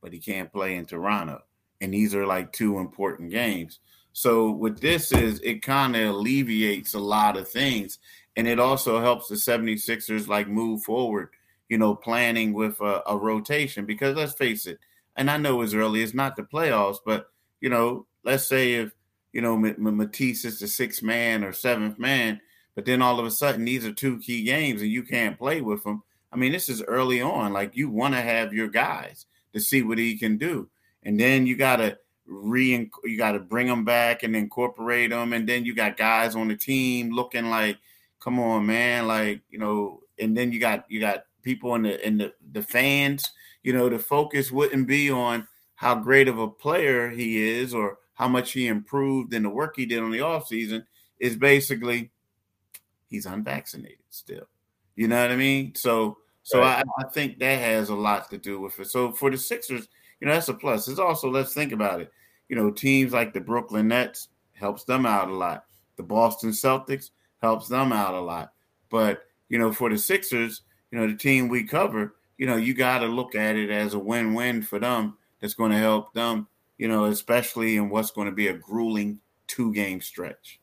but 0.00 0.12
he 0.12 0.18
can't 0.18 0.52
play 0.52 0.76
in 0.76 0.84
Toronto. 0.84 1.42
And 1.80 1.92
these 1.92 2.14
are 2.14 2.26
like 2.26 2.52
two 2.52 2.78
important 2.78 3.30
games. 3.30 3.80
So 4.12 4.50
what 4.50 4.80
this 4.80 5.10
is, 5.10 5.40
it 5.40 5.62
kind 5.62 5.96
of 5.96 6.14
alleviates 6.14 6.94
a 6.94 6.98
lot 6.98 7.36
of 7.36 7.48
things. 7.48 7.98
And 8.36 8.46
it 8.46 8.60
also 8.60 9.00
helps 9.00 9.28
the 9.28 9.34
76ers 9.34 10.28
like 10.28 10.48
move 10.48 10.82
forward, 10.82 11.30
you 11.68 11.78
know, 11.78 11.94
planning 11.94 12.52
with 12.52 12.80
a, 12.80 13.02
a 13.06 13.16
rotation. 13.16 13.86
Because 13.86 14.16
let's 14.16 14.34
face 14.34 14.66
it, 14.66 14.78
and 15.16 15.30
I 15.30 15.36
know 15.36 15.62
it's 15.62 15.74
early, 15.74 16.02
it's 16.02 16.14
not 16.14 16.36
the 16.36 16.42
playoffs, 16.42 16.98
but 17.04 17.26
you 17.60 17.68
know, 17.68 18.06
let's 18.24 18.44
say 18.44 18.74
if 18.74 18.92
you 19.32 19.40
know 19.40 19.56
Matisse 19.56 20.44
is 20.44 20.58
the 20.58 20.68
sixth 20.68 21.02
man 21.02 21.44
or 21.44 21.52
seventh 21.52 21.98
man, 21.98 22.40
but 22.74 22.84
then 22.84 23.02
all 23.02 23.18
of 23.18 23.26
a 23.26 23.30
sudden 23.30 23.64
these 23.64 23.84
are 23.84 23.92
two 23.92 24.18
key 24.18 24.44
games 24.44 24.82
and 24.82 24.90
you 24.90 25.02
can't 25.02 25.38
play 25.38 25.60
with 25.60 25.84
them. 25.84 26.02
I 26.32 26.36
mean, 26.36 26.52
this 26.52 26.68
is 26.68 26.82
early 26.82 27.20
on. 27.20 27.52
Like 27.52 27.76
you 27.76 27.90
want 27.90 28.14
to 28.14 28.20
have 28.20 28.52
your 28.52 28.68
guys 28.68 29.26
to 29.52 29.60
see 29.60 29.82
what 29.82 29.98
he 29.98 30.16
can 30.16 30.38
do, 30.38 30.68
and 31.02 31.18
then 31.18 31.46
you 31.46 31.56
got 31.56 31.76
to 31.76 31.98
re 32.26 32.90
you 33.04 33.18
got 33.18 33.32
to 33.32 33.40
bring 33.40 33.66
them 33.66 33.84
back 33.84 34.22
and 34.22 34.34
incorporate 34.34 35.10
them, 35.10 35.32
and 35.32 35.48
then 35.48 35.64
you 35.64 35.74
got 35.74 35.96
guys 35.96 36.34
on 36.34 36.48
the 36.48 36.56
team 36.56 37.10
looking 37.10 37.50
like, 37.50 37.78
come 38.20 38.38
on, 38.38 38.66
man, 38.66 39.06
like 39.06 39.40
you 39.50 39.58
know, 39.58 40.00
and 40.18 40.36
then 40.36 40.52
you 40.52 40.60
got 40.60 40.84
you 40.88 41.00
got 41.00 41.24
people 41.42 41.74
in 41.74 41.82
the 41.82 42.06
in 42.06 42.18
the 42.18 42.32
the 42.52 42.62
fans. 42.62 43.30
You 43.62 43.72
know, 43.72 43.88
the 43.88 43.98
focus 43.98 44.50
wouldn't 44.50 44.88
be 44.88 45.10
on 45.10 45.46
how 45.74 45.94
great 45.94 46.28
of 46.28 46.38
a 46.38 46.48
player 46.48 47.10
he 47.10 47.38
is 47.38 47.74
or 47.74 47.98
how 48.22 48.28
much 48.28 48.52
he 48.52 48.68
improved 48.68 49.34
in 49.34 49.42
the 49.42 49.50
work 49.50 49.74
he 49.74 49.84
did 49.84 49.98
on 49.98 50.12
the 50.12 50.18
offseason. 50.18 50.84
Is 51.18 51.36
basically 51.36 52.12
he's 53.08 53.26
unvaccinated 53.26 53.98
still. 54.10 54.46
You 54.94 55.08
know 55.08 55.20
what 55.20 55.32
I 55.32 55.36
mean? 55.36 55.74
So 55.74 56.18
so 56.44 56.60
right. 56.60 56.84
I, 56.98 57.02
I 57.02 57.08
think 57.10 57.40
that 57.40 57.58
has 57.58 57.88
a 57.88 57.94
lot 57.96 58.30
to 58.30 58.38
do 58.38 58.60
with 58.60 58.78
it. 58.78 58.88
So 58.88 59.10
for 59.12 59.28
the 59.28 59.38
Sixers, 59.38 59.88
you 60.20 60.26
know, 60.28 60.34
that's 60.34 60.48
a 60.48 60.54
plus. 60.54 60.86
It's 60.86 61.00
also 61.00 61.30
let's 61.30 61.52
think 61.52 61.72
about 61.72 62.00
it. 62.00 62.12
You 62.48 62.54
know, 62.54 62.70
teams 62.70 63.12
like 63.12 63.32
the 63.32 63.40
Brooklyn 63.40 63.88
Nets 63.88 64.28
helps 64.52 64.84
them 64.84 65.04
out 65.04 65.28
a 65.28 65.34
lot. 65.34 65.64
The 65.96 66.04
Boston 66.04 66.50
Celtics 66.50 67.10
helps 67.40 67.66
them 67.66 67.92
out 67.92 68.14
a 68.14 68.20
lot. 68.20 68.52
But 68.88 69.24
you 69.48 69.58
know, 69.58 69.72
for 69.72 69.90
the 69.90 69.98
Sixers, 69.98 70.62
you 70.92 70.98
know, 70.98 71.08
the 71.08 71.16
team 71.16 71.48
we 71.48 71.64
cover, 71.64 72.14
you 72.38 72.46
know, 72.46 72.56
you 72.56 72.72
got 72.72 73.00
to 73.00 73.06
look 73.06 73.34
at 73.34 73.56
it 73.56 73.70
as 73.70 73.94
a 73.94 73.98
win-win 73.98 74.62
for 74.62 74.78
them. 74.78 75.18
That's 75.40 75.54
going 75.54 75.72
to 75.72 75.78
help 75.78 76.14
them, 76.14 76.46
you 76.78 76.88
know, 76.88 77.04
especially 77.06 77.76
in 77.76 77.88
what's 77.88 78.10
going 78.10 78.26
to 78.26 78.34
be 78.34 78.48
a 78.48 78.54
grueling 78.54 79.20
two-game 79.46 80.00
stretch. 80.00 80.60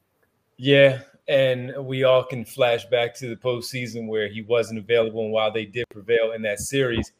Yeah, 0.57 1.01
and 1.27 1.73
we 1.85 2.03
all 2.03 2.23
can 2.23 2.43
flash 2.43 2.85
back 2.85 3.15
to 3.15 3.29
the 3.29 3.35
postseason 3.35 4.07
where 4.07 4.27
he 4.27 4.41
wasn't 4.41 4.79
available. 4.79 5.23
And 5.23 5.31
while 5.31 5.51
they 5.51 5.65
did 5.65 5.85
prevail 5.89 6.33
in 6.33 6.41
that 6.41 6.59
series, 6.59 7.11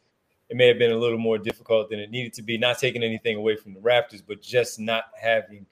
it 0.49 0.57
may 0.57 0.67
have 0.67 0.79
been 0.79 0.91
a 0.91 0.97
little 0.97 1.19
more 1.19 1.37
difficult 1.37 1.89
than 1.89 1.99
it 1.99 2.09
needed 2.09 2.33
to 2.33 2.41
be. 2.41 2.57
Not 2.57 2.79
taking 2.79 3.03
anything 3.03 3.37
away 3.37 3.55
from 3.55 3.73
the 3.73 3.79
Raptors, 3.79 4.23
but 4.27 4.41
just 4.41 4.79
not 4.79 5.05
having 5.19 5.65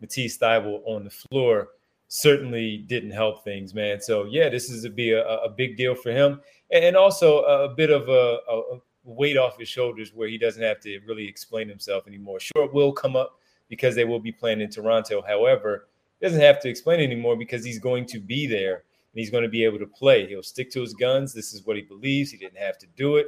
Matisse 0.00 0.36
Thybulle 0.36 0.82
on 0.86 1.04
the 1.04 1.10
floor 1.10 1.68
certainly 2.08 2.78
didn't 2.78 3.12
help 3.12 3.42
things, 3.44 3.74
man. 3.74 4.00
So 4.00 4.24
yeah, 4.24 4.48
this 4.48 4.70
is 4.70 4.82
to 4.82 4.90
be 4.90 5.12
a, 5.12 5.24
a 5.24 5.48
big 5.48 5.76
deal 5.76 5.94
for 5.94 6.10
him, 6.10 6.40
and 6.70 6.96
also 6.96 7.42
a 7.42 7.74
bit 7.74 7.90
of 7.90 8.08
a, 8.08 8.38
a 8.50 8.78
weight 9.04 9.36
off 9.36 9.58
his 9.58 9.68
shoulders 9.68 10.12
where 10.14 10.28
he 10.28 10.38
doesn't 10.38 10.62
have 10.62 10.80
to 10.80 10.98
really 11.06 11.28
explain 11.28 11.68
himself 11.68 12.06
anymore. 12.06 12.40
Sure, 12.40 12.68
will 12.72 12.92
come 12.92 13.16
up 13.16 13.38
because 13.68 13.94
they 13.94 14.04
will 14.04 14.20
be 14.20 14.32
playing 14.32 14.60
in 14.60 14.70
Toronto. 14.70 15.22
However 15.22 15.86
doesn't 16.24 16.40
have 16.40 16.60
to 16.60 16.68
explain 16.68 17.00
anymore 17.00 17.36
because 17.36 17.64
he's 17.64 17.78
going 17.78 18.06
to 18.06 18.18
be 18.18 18.46
there 18.46 18.74
and 18.76 19.20
he's 19.20 19.30
going 19.30 19.42
to 19.42 19.48
be 19.48 19.64
able 19.64 19.78
to 19.78 19.86
play. 19.86 20.26
He'll 20.26 20.42
stick 20.42 20.70
to 20.72 20.80
his 20.80 20.94
guns. 20.94 21.32
This 21.32 21.52
is 21.52 21.66
what 21.66 21.76
he 21.76 21.82
believes. 21.82 22.30
He 22.30 22.38
didn't 22.38 22.58
have 22.58 22.78
to 22.78 22.86
do 22.96 23.16
it 23.16 23.26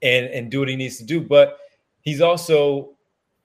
and 0.00 0.26
and 0.26 0.50
do 0.50 0.60
what 0.60 0.68
he 0.68 0.76
needs 0.76 0.96
to 0.98 1.04
do. 1.04 1.20
But 1.20 1.58
he's 2.02 2.20
also 2.20 2.92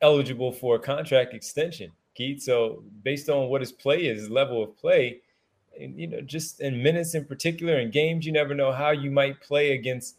eligible 0.01 0.51
for 0.51 0.75
a 0.75 0.79
contract 0.79 1.33
extension, 1.33 1.91
Keith. 2.13 2.41
So 2.41 2.83
based 3.03 3.29
on 3.29 3.49
what 3.49 3.61
his 3.61 3.71
play 3.71 4.05
is, 4.05 4.21
his 4.21 4.29
level 4.29 4.63
of 4.63 4.77
play, 4.77 5.21
and 5.79 5.99
you 5.99 6.07
know, 6.07 6.21
just 6.21 6.61
in 6.61 6.81
minutes 6.81 7.15
in 7.15 7.25
particular, 7.25 7.79
in 7.79 7.91
games, 7.91 8.25
you 8.25 8.31
never 8.31 8.53
know 8.53 8.71
how 8.71 8.91
you 8.91 9.09
might 9.09 9.41
play 9.41 9.71
against 9.71 10.17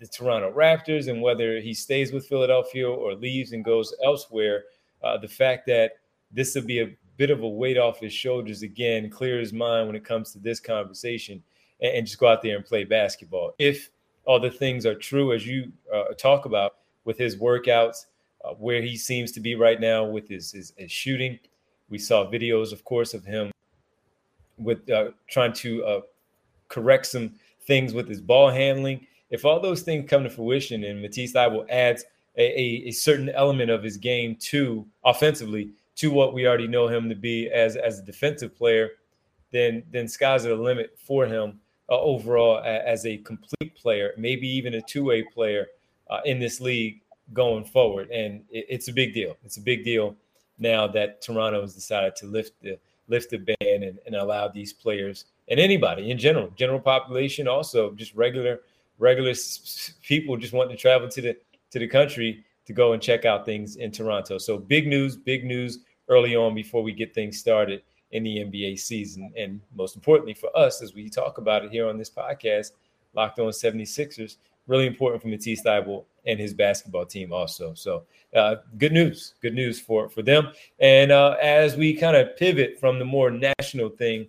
the, 0.00 0.06
Toronto 0.06 0.52
Raptors 0.52 1.08
and 1.08 1.22
whether 1.22 1.60
he 1.60 1.74
stays 1.74 2.12
with 2.12 2.26
Philadelphia 2.26 2.88
or 2.88 3.14
leaves 3.14 3.52
and 3.52 3.64
goes 3.64 3.94
elsewhere. 4.02 4.64
Uh, 5.02 5.18
the 5.18 5.28
fact 5.28 5.66
that 5.66 5.92
this 6.32 6.54
will 6.54 6.62
be 6.62 6.80
a 6.80 6.96
bit 7.16 7.30
of 7.30 7.42
a 7.42 7.48
weight 7.48 7.78
off 7.78 8.00
his 8.00 8.12
shoulders 8.12 8.62
again, 8.62 9.10
clear 9.10 9.38
his 9.38 9.52
mind 9.52 9.86
when 9.86 9.96
it 9.96 10.04
comes 10.04 10.32
to 10.32 10.38
this 10.38 10.58
conversation, 10.60 11.42
and, 11.80 11.96
and 11.96 12.06
just 12.06 12.18
go 12.18 12.26
out 12.26 12.42
there 12.42 12.56
and 12.56 12.64
play 12.64 12.84
basketball. 12.84 13.52
If 13.58 13.90
all 14.24 14.40
the 14.40 14.50
things 14.50 14.86
are 14.86 14.94
true 14.94 15.32
as 15.32 15.46
you 15.46 15.72
uh, 15.92 16.14
talk 16.18 16.44
about 16.44 16.76
with 17.04 17.18
his 17.18 17.36
workouts, 17.36 18.06
uh, 18.44 18.54
where 18.54 18.80
he 18.80 18.96
seems 18.96 19.32
to 19.32 19.40
be 19.40 19.54
right 19.54 19.80
now 19.80 20.04
with 20.04 20.28
his, 20.28 20.52
his, 20.52 20.72
his 20.76 20.90
shooting, 20.90 21.38
we 21.90 21.98
saw 21.98 22.30
videos, 22.30 22.72
of 22.72 22.84
course, 22.84 23.12
of 23.12 23.24
him 23.24 23.50
with 24.56 24.88
uh, 24.90 25.10
trying 25.28 25.52
to 25.52 25.84
uh, 25.84 26.00
correct 26.68 27.06
some 27.06 27.34
things 27.66 27.92
with 27.92 28.08
his 28.08 28.20
ball 28.20 28.50
handling. 28.50 29.06
If 29.30 29.44
all 29.44 29.60
those 29.60 29.82
things 29.82 30.08
come 30.08 30.24
to 30.24 30.30
fruition 30.30 30.84
and 30.84 31.00
Matisse 31.00 31.32
Thybulle 31.32 31.68
adds 31.70 32.04
a, 32.36 32.42
a, 32.42 32.88
a 32.88 32.90
certain 32.90 33.28
element 33.30 33.70
of 33.70 33.82
his 33.82 33.96
game 33.96 34.36
to 34.36 34.86
offensively, 35.04 35.70
to 35.96 36.10
what 36.10 36.34
we 36.34 36.46
already 36.46 36.66
know 36.66 36.88
him 36.88 37.08
to 37.08 37.14
be 37.14 37.50
as 37.50 37.76
as 37.76 37.98
a 37.98 38.02
defensive 38.02 38.56
player, 38.56 38.90
then 39.52 39.82
then 39.90 40.08
sky's 40.08 40.44
the 40.44 40.54
limit 40.54 40.96
for 40.98 41.26
him 41.26 41.60
uh, 41.88 41.98
overall 42.00 42.62
as 42.64 43.04
a 43.06 43.18
complete 43.18 43.74
player, 43.74 44.12
maybe 44.16 44.48
even 44.48 44.74
a 44.74 44.82
two 44.82 45.04
way 45.04 45.22
player 45.22 45.66
uh, 46.08 46.20
in 46.24 46.38
this 46.38 46.60
league 46.60 47.00
going 47.32 47.64
forward. 47.64 48.10
And 48.10 48.42
it, 48.50 48.66
it's 48.68 48.88
a 48.88 48.92
big 48.92 49.14
deal. 49.14 49.36
It's 49.44 49.56
a 49.56 49.62
big 49.62 49.84
deal 49.84 50.16
now 50.58 50.86
that 50.88 51.22
Toronto 51.22 51.60
has 51.60 51.74
decided 51.74 52.16
to 52.16 52.26
lift 52.26 52.60
the 52.62 52.78
lift 53.08 53.30
the 53.30 53.38
ban 53.38 53.82
and, 53.82 53.98
and 54.06 54.14
allow 54.14 54.48
these 54.48 54.72
players 54.72 55.24
and 55.48 55.58
anybody 55.58 56.12
in 56.12 56.18
general, 56.18 56.48
general 56.56 56.78
population, 56.78 57.48
also 57.48 57.92
just 57.92 58.14
regular 58.14 58.60
regular 59.00 59.34
people 60.02 60.36
just 60.36 60.52
wanting 60.52 60.76
to 60.76 60.80
travel 60.80 61.08
to 61.08 61.20
the 61.20 61.36
to 61.70 61.78
the 61.78 61.88
country 61.88 62.44
to 62.66 62.72
go 62.72 62.92
and 62.92 63.02
check 63.02 63.24
out 63.24 63.44
things 63.44 63.76
in 63.76 63.90
Toronto. 63.90 64.38
So 64.38 64.58
big 64.58 64.86
news, 64.86 65.16
big 65.16 65.44
news 65.44 65.80
early 66.08 66.36
on 66.36 66.54
before 66.54 66.82
we 66.82 66.92
get 66.92 67.14
things 67.14 67.38
started 67.38 67.82
in 68.12 68.22
the 68.22 68.38
NBA 68.38 68.78
season. 68.78 69.32
And 69.36 69.60
most 69.74 69.96
importantly 69.96 70.34
for 70.34 70.56
us, 70.56 70.82
as 70.82 70.94
we 70.94 71.08
talk 71.08 71.38
about 71.38 71.64
it 71.64 71.70
here 71.70 71.88
on 71.88 71.96
this 71.96 72.10
podcast, 72.10 72.72
Locked 73.14 73.38
On 73.38 73.48
76ers, 73.48 74.36
really 74.66 74.86
important 74.86 75.22
for 75.22 75.28
Matisse 75.28 75.62
Thybulle 75.62 76.04
and 76.26 76.38
his 76.38 76.54
basketball 76.54 77.06
team 77.06 77.32
also. 77.32 77.74
So 77.74 78.04
uh, 78.34 78.56
good 78.78 78.92
news, 78.92 79.34
good 79.40 79.54
news 79.54 79.80
for, 79.80 80.08
for 80.08 80.22
them. 80.22 80.52
And 80.78 81.10
uh, 81.10 81.36
as 81.40 81.76
we 81.76 81.94
kind 81.94 82.16
of 82.16 82.36
pivot 82.36 82.78
from 82.78 82.98
the 82.98 83.04
more 83.04 83.30
national 83.30 83.88
thing 83.88 84.28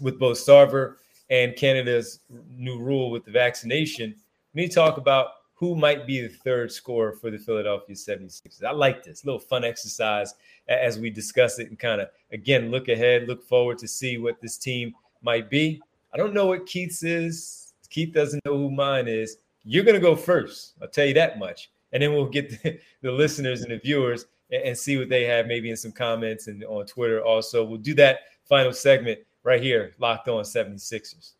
with 0.00 0.18
both 0.18 0.38
Sarver 0.38 0.96
and 1.30 1.56
Canada's 1.56 2.20
new 2.48 2.78
rule 2.78 3.10
with 3.10 3.24
the 3.24 3.30
vaccination, 3.30 4.14
to 4.56 4.68
talk 4.68 4.98
about 4.98 5.28
who 5.54 5.74
might 5.74 6.06
be 6.06 6.20
the 6.20 6.28
third 6.28 6.70
scorer 6.70 7.12
for 7.12 7.30
the 7.30 7.38
Philadelphia 7.38 7.94
76ers. 7.94 8.64
I 8.64 8.72
like 8.72 9.04
this 9.04 9.24
little 9.24 9.40
fun 9.40 9.64
exercise 9.64 10.34
as 10.68 10.98
we 10.98 11.10
discuss 11.10 11.58
it 11.58 11.68
and 11.70 11.78
kind 11.78 12.00
of 12.00 12.08
again 12.32 12.70
look 12.70 12.88
ahead, 12.88 13.28
look 13.28 13.42
forward 13.44 13.78
to 13.78 13.88
see 13.88 14.18
what 14.18 14.40
this 14.40 14.58
team 14.58 14.94
might 15.22 15.48
be. 15.48 15.80
I 16.12 16.16
don't 16.16 16.34
know 16.34 16.46
what 16.46 16.66
Keith's 16.66 17.02
is. 17.02 17.72
Keith 17.88 18.12
doesn't 18.12 18.44
know 18.44 18.56
who 18.58 18.70
mine 18.70 19.08
is. 19.08 19.38
You're 19.64 19.84
going 19.84 19.94
to 19.94 20.00
go 20.00 20.16
first. 20.16 20.74
I'll 20.82 20.88
tell 20.88 21.06
you 21.06 21.14
that 21.14 21.38
much. 21.38 21.70
And 21.92 22.02
then 22.02 22.12
we'll 22.12 22.26
get 22.26 22.50
the, 22.62 22.78
the 23.02 23.12
listeners 23.12 23.62
and 23.62 23.70
the 23.70 23.78
viewers 23.78 24.26
and, 24.50 24.62
and, 24.62 24.78
see 24.78 24.98
what 24.98 25.08
they 25.08 25.24
have 25.24 25.46
maybe 25.46 25.70
in 25.70 25.76
some 25.76 25.92
comments 25.92 26.48
and 26.48 26.64
on 26.64 26.86
Twitter 26.86 27.24
also. 27.24 27.64
We'll 27.64 27.78
do 27.78 27.94
that 27.94 28.20
final 28.44 28.72
segment 28.72 29.20
right 29.44 29.62
here, 29.62 29.92
locked 29.98 30.26
on 30.26 30.42
76ers. 30.42 31.32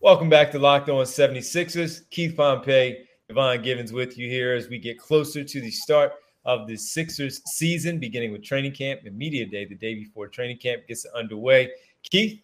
Welcome 0.00 0.28
back 0.28 0.52
to 0.52 0.60
Locked 0.60 0.90
On 0.90 1.04
76ers. 1.04 2.08
Keith 2.10 2.36
Pompey 2.36 2.98
Devon 3.28 3.60
Givens 3.62 3.92
with 3.92 4.16
you 4.16 4.28
here 4.28 4.54
as 4.54 4.68
we 4.68 4.78
get 4.78 4.98
closer 4.98 5.42
to 5.42 5.60
the 5.60 5.70
start 5.70 6.12
of 6.44 6.68
the 6.68 6.76
Sixers 6.76 7.42
season, 7.46 7.98
beginning 7.98 8.30
with 8.30 8.44
training 8.44 8.72
camp 8.72 9.00
and 9.04 9.16
media 9.18 9.44
day 9.44 9.64
the 9.64 9.74
day 9.74 9.94
before 9.94 10.28
training 10.28 10.58
camp 10.58 10.86
gets 10.86 11.04
underway. 11.16 11.70
Keith, 12.08 12.40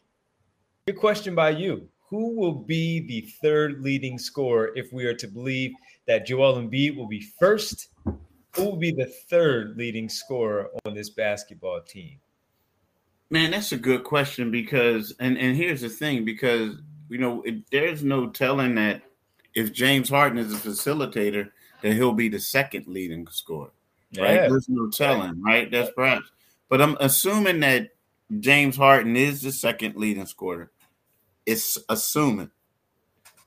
good 0.87 0.99
question 0.99 1.35
by 1.35 1.51
you. 1.51 1.89
Who 2.11 2.35
will 2.35 2.55
be 2.55 3.07
the 3.07 3.29
third 3.41 3.83
leading 3.83 4.19
scorer 4.19 4.73
if 4.75 4.93
we 4.93 5.05
are 5.05 5.15
to 5.15 5.29
believe 5.29 5.73
that 6.07 6.27
Joel 6.27 6.57
Embiid 6.57 6.97
will 6.97 7.09
be 7.09 7.21
first? 7.39 7.89
Who 8.57 8.65
will 8.65 8.77
be 8.77 8.93
the 8.93 9.07
third 9.07 9.77
leading 9.77 10.09
scorer 10.09 10.71
on 10.85 10.95
this 10.95 11.11
basketball 11.11 11.81
team? 11.81 12.19
Man, 13.31 13.51
that's 13.51 13.73
a 13.73 13.77
good 13.77 14.05
question 14.05 14.51
because, 14.51 15.15
and, 15.19 15.37
and 15.39 15.57
here's 15.57 15.81
the 15.81 15.89
thing 15.89 16.25
because, 16.25 16.77
you 17.09 17.19
know, 17.19 17.43
it, 17.43 17.69
there's 17.71 18.05
no 18.05 18.29
telling 18.29 18.77
that 18.77 19.03
if 19.55 19.73
James 19.73 20.09
Harden 20.09 20.39
is 20.39 20.53
a 20.53 20.57
facilitator, 20.57 21.51
that 21.83 21.95
he'll 21.95 22.13
be 22.13 22.29
the 22.29 22.41
second 22.41 22.87
leading 22.87 23.27
scorer. 23.29 23.73
right? 24.17 24.35
Yeah. 24.35 24.49
There's 24.49 24.69
no 24.69 24.89
telling, 24.89 25.43
right? 25.43 25.71
That's 25.71 25.91
perhaps. 25.91 26.31
But 26.69 26.81
I'm 26.81 26.97
assuming 27.01 27.61
that 27.61 27.91
James 28.41 28.77
Harden 28.77 29.17
is 29.17 29.43
the 29.43 29.53
second 29.53 29.97
leading 29.97 30.27
scorer. 30.27 30.71
It's 31.45 31.79
assuming. 31.89 32.51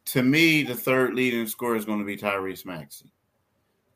To 0.07 0.23
me, 0.23 0.63
the 0.63 0.75
third 0.75 1.13
leading 1.15 1.47
scorer 1.47 1.75
is 1.75 1.85
going 1.85 1.99
to 1.99 2.05
be 2.05 2.15
Tyrese 2.15 2.65
Maxey. 2.65 3.11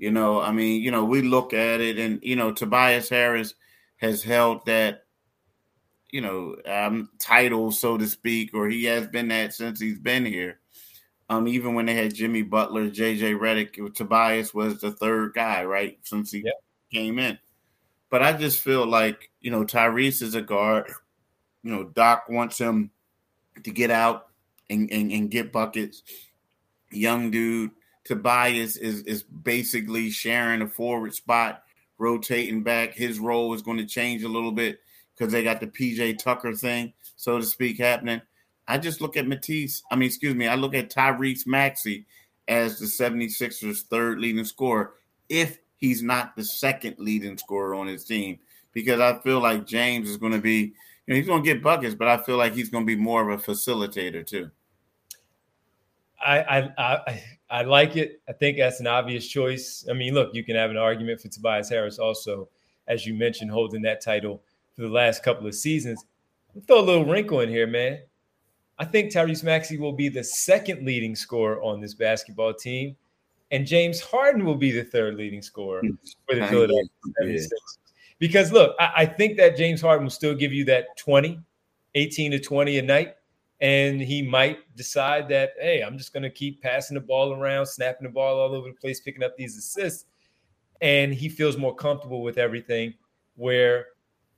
You 0.02 0.10
know, 0.10 0.42
I 0.42 0.52
mean, 0.52 0.82
you 0.82 0.90
know, 0.90 1.06
we 1.06 1.22
look 1.22 1.54
at 1.54 1.80
it, 1.80 2.00
and 2.00 2.20
you 2.24 2.36
know, 2.36 2.52
Tobias 2.52 3.08
Harris 3.08 3.54
has 3.98 4.24
held 4.24 4.66
that, 4.66 5.04
you 6.10 6.22
know, 6.22 6.56
um, 6.66 7.12
title, 7.20 7.72
so 7.72 8.00
to 8.00 8.08
speak, 8.08 8.56
or 8.56 8.68
he 8.68 8.86
has 8.86 9.06
been 9.06 9.28
that 9.28 9.54
since 9.54 9.80
he's 9.80 10.00
been 10.00 10.26
here. 10.26 10.60
Um, 11.30 11.48
even 11.48 11.76
when 11.76 11.86
they 11.86 11.94
had 11.94 12.16
Jimmy 12.16 12.42
Butler, 12.42 12.90
JJ 12.90 13.38
Redick, 13.38 13.94
Tobias 13.94 14.56
was 14.56 14.82
the 14.82 14.92
third 14.92 15.36
guy, 15.36 15.66
right? 15.66 16.00
Since 16.02 16.32
he 16.32 16.40
yep. 16.40 16.56
came 16.92 17.20
in. 17.20 17.38
But 18.10 18.24
I 18.24 18.34
just 18.34 18.60
feel 18.60 18.88
like, 18.88 19.30
you 19.40 19.52
know, 19.52 19.64
Tyrese 19.66 20.24
is 20.24 20.34
a 20.34 20.42
guard. 20.42 20.92
You 21.62 21.74
know, 21.74 21.84
Doc 21.84 22.24
wants 22.28 22.58
him 22.58 22.90
to 23.64 23.70
get 23.70 23.92
out 23.92 24.30
and, 24.68 24.92
and, 24.92 25.12
and 25.12 25.30
get 25.30 25.52
buckets. 25.52 26.02
Young 26.90 27.30
dude. 27.30 27.70
Tobias 28.04 28.78
is 28.78 29.02
is 29.04 29.24
basically 29.24 30.10
sharing 30.10 30.62
a 30.62 30.68
forward 30.68 31.14
spot, 31.14 31.64
rotating 31.98 32.64
back. 32.64 32.94
His 32.94 33.20
role 33.20 33.54
is 33.54 33.62
going 33.62 33.78
to 33.78 33.86
change 33.86 34.24
a 34.24 34.30
little 34.30 34.52
bit 34.52 34.80
because 35.16 35.32
they 35.32 35.44
got 35.44 35.60
the 35.60 35.68
PJ 35.68 36.18
Tucker 36.18 36.54
thing, 36.54 36.94
so 37.16 37.38
to 37.38 37.46
speak, 37.46 37.78
happening. 37.78 38.22
I 38.68 38.78
just 38.78 39.02
look 39.02 39.18
at 39.18 39.28
Matisse. 39.28 39.84
I 39.92 39.96
mean, 39.96 40.08
excuse 40.08 40.34
me, 40.34 40.48
I 40.48 40.56
look 40.56 40.74
at 40.74 40.90
Tyrese 40.90 41.46
Maxey 41.46 42.06
as 42.48 42.80
the 42.80 42.86
76ers' 42.86 43.84
third 43.84 44.20
leading 44.20 44.46
scorer 44.46 44.94
if 45.30 45.60
he's 45.78 46.02
not 46.02 46.36
the 46.36 46.44
second 46.44 46.96
leading 46.98 47.38
scorer 47.38 47.76
on 47.76 47.88
his 47.88 48.06
team. 48.06 48.40
Because 48.74 49.00
I 49.00 49.20
feel 49.20 49.42
like 49.42 49.68
James 49.68 50.10
is 50.10 50.18
going 50.18 50.32
to 50.32 50.40
be, 50.40 50.60
you 50.60 50.74
know, 51.08 51.16
he's 51.16 51.28
going 51.28 51.44
to 51.44 51.54
get 51.54 51.62
buckets, 51.62 51.96
but 51.96 52.08
I 52.08 52.18
feel 52.18 52.38
like 52.38 52.54
he's 52.54 52.70
going 52.70 52.86
to 52.86 52.96
be 52.96 52.96
more 52.96 53.30
of 53.30 53.40
a 53.40 53.44
facilitator 53.44 54.26
too. 54.26 54.50
I, 56.24 56.40
I 56.40 56.72
I 56.78 57.24
I 57.52 57.64
like 57.64 57.98
it. 57.98 58.22
I 58.30 58.32
think 58.32 58.58
that's 58.58 58.80
an 58.80 58.88
obvious 58.88 59.28
choice. 59.28 59.86
I 59.90 59.94
mean, 59.94 60.14
look, 60.14 60.34
you 60.34 60.44
can 60.44 60.56
have 60.56 60.72
an 60.72 60.78
argument 60.78 61.20
for 61.20 61.28
Tobias 61.28 61.70
Harris 61.70 62.00
also, 62.00 62.48
as 62.88 63.06
you 63.06 63.14
mentioned, 63.14 63.52
holding 63.52 63.82
that 63.82 64.02
title 64.02 64.42
for 64.74 64.84
the 64.84 64.90
last 64.90 65.22
couple 65.22 65.46
of 65.46 65.54
seasons. 65.54 66.06
throw 66.66 66.80
a 66.80 66.82
little 66.82 67.06
wrinkle 67.06 67.42
in 67.42 67.50
here, 67.50 67.68
man. 67.68 68.00
I 68.80 68.86
think 68.86 69.12
Tyrese 69.12 69.44
Maxey 69.44 69.78
will 69.78 69.92
be 69.92 70.08
the 70.08 70.24
second 70.24 70.86
leading 70.86 71.16
scorer 71.16 71.62
on 71.62 71.82
this 71.82 71.94
basketball 71.94 72.54
team, 72.54 72.96
and 73.52 73.68
James 73.68 74.00
Harden 74.00 74.46
will 74.46 74.56
be 74.56 74.72
the 74.72 74.84
third 74.84 75.16
leading 75.16 75.42
scorer 75.42 75.82
hmm. 75.82 75.92
for 76.28 76.36
the 76.36 76.48
Philadelphia 76.48 76.90
76ers. 77.22 77.78
Because 78.18 78.52
look, 78.52 78.76
I, 78.80 78.92
I 78.98 79.06
think 79.06 79.36
that 79.38 79.58
James 79.58 79.82
Harden 79.82 80.06
will 80.06 80.12
still 80.12 80.34
give 80.34 80.54
you 80.54 80.64
that 80.66 80.96
20, 80.98 81.40
18 81.96 82.32
to 82.32 82.40
20 82.40 82.78
a 82.78 82.82
night. 82.82 83.16
And 83.62 84.02
he 84.02 84.24
might 84.24 84.76
decide 84.76 85.30
that, 85.30 85.52
hey, 85.60 85.82
I'm 85.82 85.98
just 85.98 86.14
going 86.14 86.24
to 86.24 86.32
keep 86.32 86.62
passing 86.62 86.96
the 86.96 87.02
ball 87.02 87.34
around, 87.34 87.68
snapping 87.68 88.08
the 88.08 88.14
ball 88.14 88.40
all 88.40 88.56
over 88.56 88.68
the 88.68 88.76
place, 88.76 89.00
picking 89.00 89.24
up 89.24 89.38
these 89.38 89.56
assists. 89.56 90.06
And 90.82 91.14
he 91.14 91.30
feels 91.30 91.58
more 91.58 91.76
comfortable 91.76 92.24
with 92.24 92.40
everything 92.40 92.96
where 93.36 93.86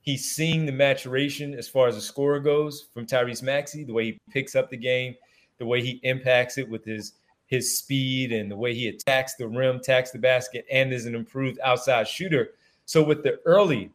he's 0.02 0.30
seeing 0.30 0.66
the 0.66 0.72
maturation 0.72 1.54
as 1.54 1.66
far 1.66 1.88
as 1.88 1.94
the 1.94 2.00
scorer 2.02 2.38
goes 2.38 2.88
from 2.92 3.06
Tyrese 3.06 3.42
Maxey, 3.42 3.82
the 3.82 3.94
way 3.94 4.04
he 4.04 4.20
picks 4.30 4.54
up 4.54 4.68
the 4.68 4.76
game, 4.76 5.14
the 5.56 5.64
way 5.64 5.82
he 5.82 6.00
impacts 6.02 6.58
it 6.58 6.68
with 6.68 6.84
his 6.84 7.14
his 7.46 7.78
speed 7.78 8.32
and 8.32 8.50
the 8.50 8.56
way 8.56 8.74
he 8.74 8.88
attacks 8.88 9.34
the 9.34 9.46
rim, 9.46 9.76
attacks 9.76 10.10
the 10.10 10.18
basket, 10.18 10.64
and 10.70 10.92
is 10.92 11.06
an 11.06 11.14
improved 11.14 11.58
outside 11.62 12.08
shooter. 12.08 12.50
So 12.86 13.02
with 13.02 13.22
the 13.22 13.38
early, 13.44 13.90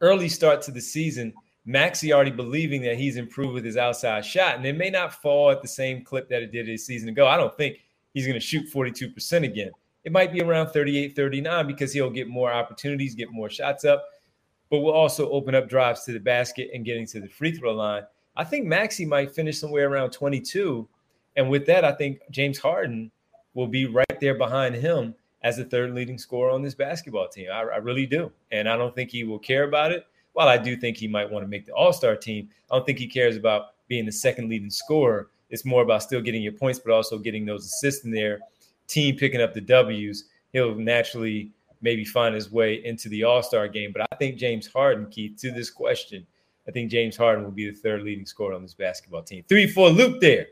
early 0.00 0.28
start 0.28 0.60
to 0.62 0.72
the 0.72 0.80
season, 0.80 1.32
Maxey 1.70 2.12
already 2.12 2.30
believing 2.30 2.82
that 2.82 2.96
he's 2.96 3.16
improved 3.16 3.54
with 3.54 3.64
his 3.64 3.76
outside 3.76 4.24
shot, 4.24 4.56
and 4.56 4.66
it 4.66 4.76
may 4.76 4.90
not 4.90 5.20
fall 5.22 5.50
at 5.50 5.62
the 5.62 5.68
same 5.68 6.04
clip 6.04 6.28
that 6.28 6.42
it 6.42 6.52
did 6.52 6.68
a 6.68 6.76
season 6.76 7.08
ago. 7.08 7.26
I 7.26 7.36
don't 7.36 7.56
think 7.56 7.78
he's 8.14 8.26
going 8.26 8.38
to 8.38 8.40
shoot 8.40 8.70
42% 8.72 9.44
again. 9.44 9.70
It 10.04 10.12
might 10.12 10.32
be 10.32 10.40
around 10.40 10.68
38, 10.68 11.14
39 11.14 11.66
because 11.66 11.92
he'll 11.92 12.10
get 12.10 12.28
more 12.28 12.52
opportunities, 12.52 13.14
get 13.14 13.30
more 13.30 13.50
shots 13.50 13.84
up 13.84 14.04
but 14.70 14.78
will 14.78 14.92
also 14.92 15.28
open 15.30 15.54
up 15.54 15.68
drives 15.68 16.04
to 16.04 16.12
the 16.12 16.20
basket 16.20 16.70
and 16.72 16.84
getting 16.84 17.06
to 17.08 17.20
the 17.20 17.28
free 17.28 17.52
throw 17.52 17.74
line. 17.74 18.04
I 18.36 18.44
think 18.44 18.66
Maxey 18.66 19.04
might 19.04 19.34
finish 19.34 19.58
somewhere 19.58 19.90
around 19.90 20.12
22. 20.12 20.88
And 21.36 21.50
with 21.50 21.66
that, 21.66 21.84
I 21.84 21.92
think 21.92 22.20
James 22.30 22.58
Harden 22.58 23.10
will 23.54 23.66
be 23.66 23.86
right 23.86 24.20
there 24.20 24.36
behind 24.36 24.76
him 24.76 25.14
as 25.42 25.56
the 25.56 25.64
third 25.64 25.92
leading 25.92 26.18
scorer 26.18 26.50
on 26.50 26.62
this 26.62 26.74
basketball 26.74 27.28
team. 27.28 27.48
I, 27.52 27.62
I 27.62 27.76
really 27.78 28.06
do. 28.06 28.30
And 28.52 28.68
I 28.68 28.76
don't 28.76 28.94
think 28.94 29.10
he 29.10 29.24
will 29.24 29.38
care 29.38 29.64
about 29.64 29.90
it. 29.90 30.06
While 30.32 30.48
I 30.48 30.56
do 30.56 30.76
think 30.76 30.96
he 30.96 31.08
might 31.08 31.30
want 31.30 31.44
to 31.44 31.48
make 31.48 31.66
the 31.66 31.72
All 31.72 31.92
Star 31.92 32.16
team, 32.16 32.48
I 32.70 32.76
don't 32.76 32.86
think 32.86 32.98
he 32.98 33.06
cares 33.06 33.36
about 33.36 33.74
being 33.88 34.06
the 34.06 34.12
second 34.12 34.48
leading 34.48 34.70
scorer. 34.70 35.28
It's 35.50 35.64
more 35.64 35.82
about 35.82 36.02
still 36.02 36.20
getting 36.20 36.42
your 36.42 36.52
points, 36.52 36.78
but 36.78 36.92
also 36.92 37.18
getting 37.18 37.44
those 37.44 37.66
assists 37.66 38.04
in 38.04 38.10
there. 38.10 38.40
Team 38.86 39.16
picking 39.16 39.40
up 39.40 39.52
the 39.52 39.60
W's. 39.60 40.26
He'll 40.52 40.74
naturally 40.74 41.52
maybe 41.82 42.04
find 42.04 42.34
his 42.34 42.50
way 42.50 42.84
into 42.84 43.08
the 43.08 43.24
All 43.24 43.42
Star 43.42 43.68
game. 43.68 43.92
But 43.92 44.06
I 44.12 44.16
think 44.16 44.36
James 44.36 44.66
Harden, 44.66 45.06
Keith, 45.10 45.36
to 45.40 45.50
this 45.50 45.70
question, 45.70 46.26
I 46.68 46.70
think 46.70 46.90
James 46.90 47.16
Harden 47.16 47.44
will 47.44 47.50
be 47.50 47.68
the 47.68 47.76
third 47.76 48.02
leading 48.02 48.26
scorer 48.26 48.54
on 48.54 48.62
this 48.62 48.74
basketball 48.74 49.22
team. 49.22 49.44
Three, 49.48 49.66
four, 49.66 49.90
loop 49.90 50.20
there. 50.20 50.46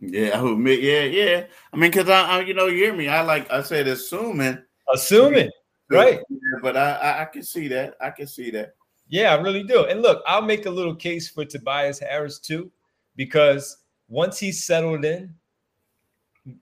Yeah, 0.00 0.40
I 0.40 0.50
admit, 0.50 0.80
yeah, 0.80 1.02
yeah. 1.02 1.44
I 1.72 1.76
mean, 1.76 1.90
because 1.90 2.08
I, 2.08 2.38
I, 2.38 2.40
you 2.40 2.54
know, 2.54 2.66
you 2.66 2.84
hear 2.84 2.94
me. 2.94 3.08
I 3.08 3.22
like 3.22 3.50
I 3.50 3.62
said, 3.62 3.88
assuming, 3.88 4.58
assuming, 4.92 5.50
right? 5.90 6.20
Yeah, 6.28 6.58
but 6.62 6.76
I, 6.76 6.92
I, 6.92 7.22
I 7.22 7.24
can 7.24 7.42
see 7.42 7.66
that. 7.68 7.94
I 8.00 8.10
can 8.10 8.28
see 8.28 8.50
that. 8.52 8.74
Yeah, 9.08 9.34
I 9.34 9.40
really 9.40 9.62
do. 9.62 9.84
And 9.86 10.02
look, 10.02 10.22
I'll 10.26 10.42
make 10.42 10.66
a 10.66 10.70
little 10.70 10.94
case 10.94 11.28
for 11.28 11.44
Tobias 11.44 11.98
Harris 11.98 12.38
too, 12.38 12.70
because 13.16 13.78
once 14.08 14.38
he 14.38 14.52
settled 14.52 15.04
in 15.04 15.34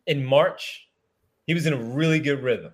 in 0.06 0.24
March, 0.24 0.88
he 1.46 1.54
was 1.54 1.66
in 1.66 1.72
a 1.72 1.82
really 1.82 2.20
good 2.20 2.42
rhythm 2.42 2.72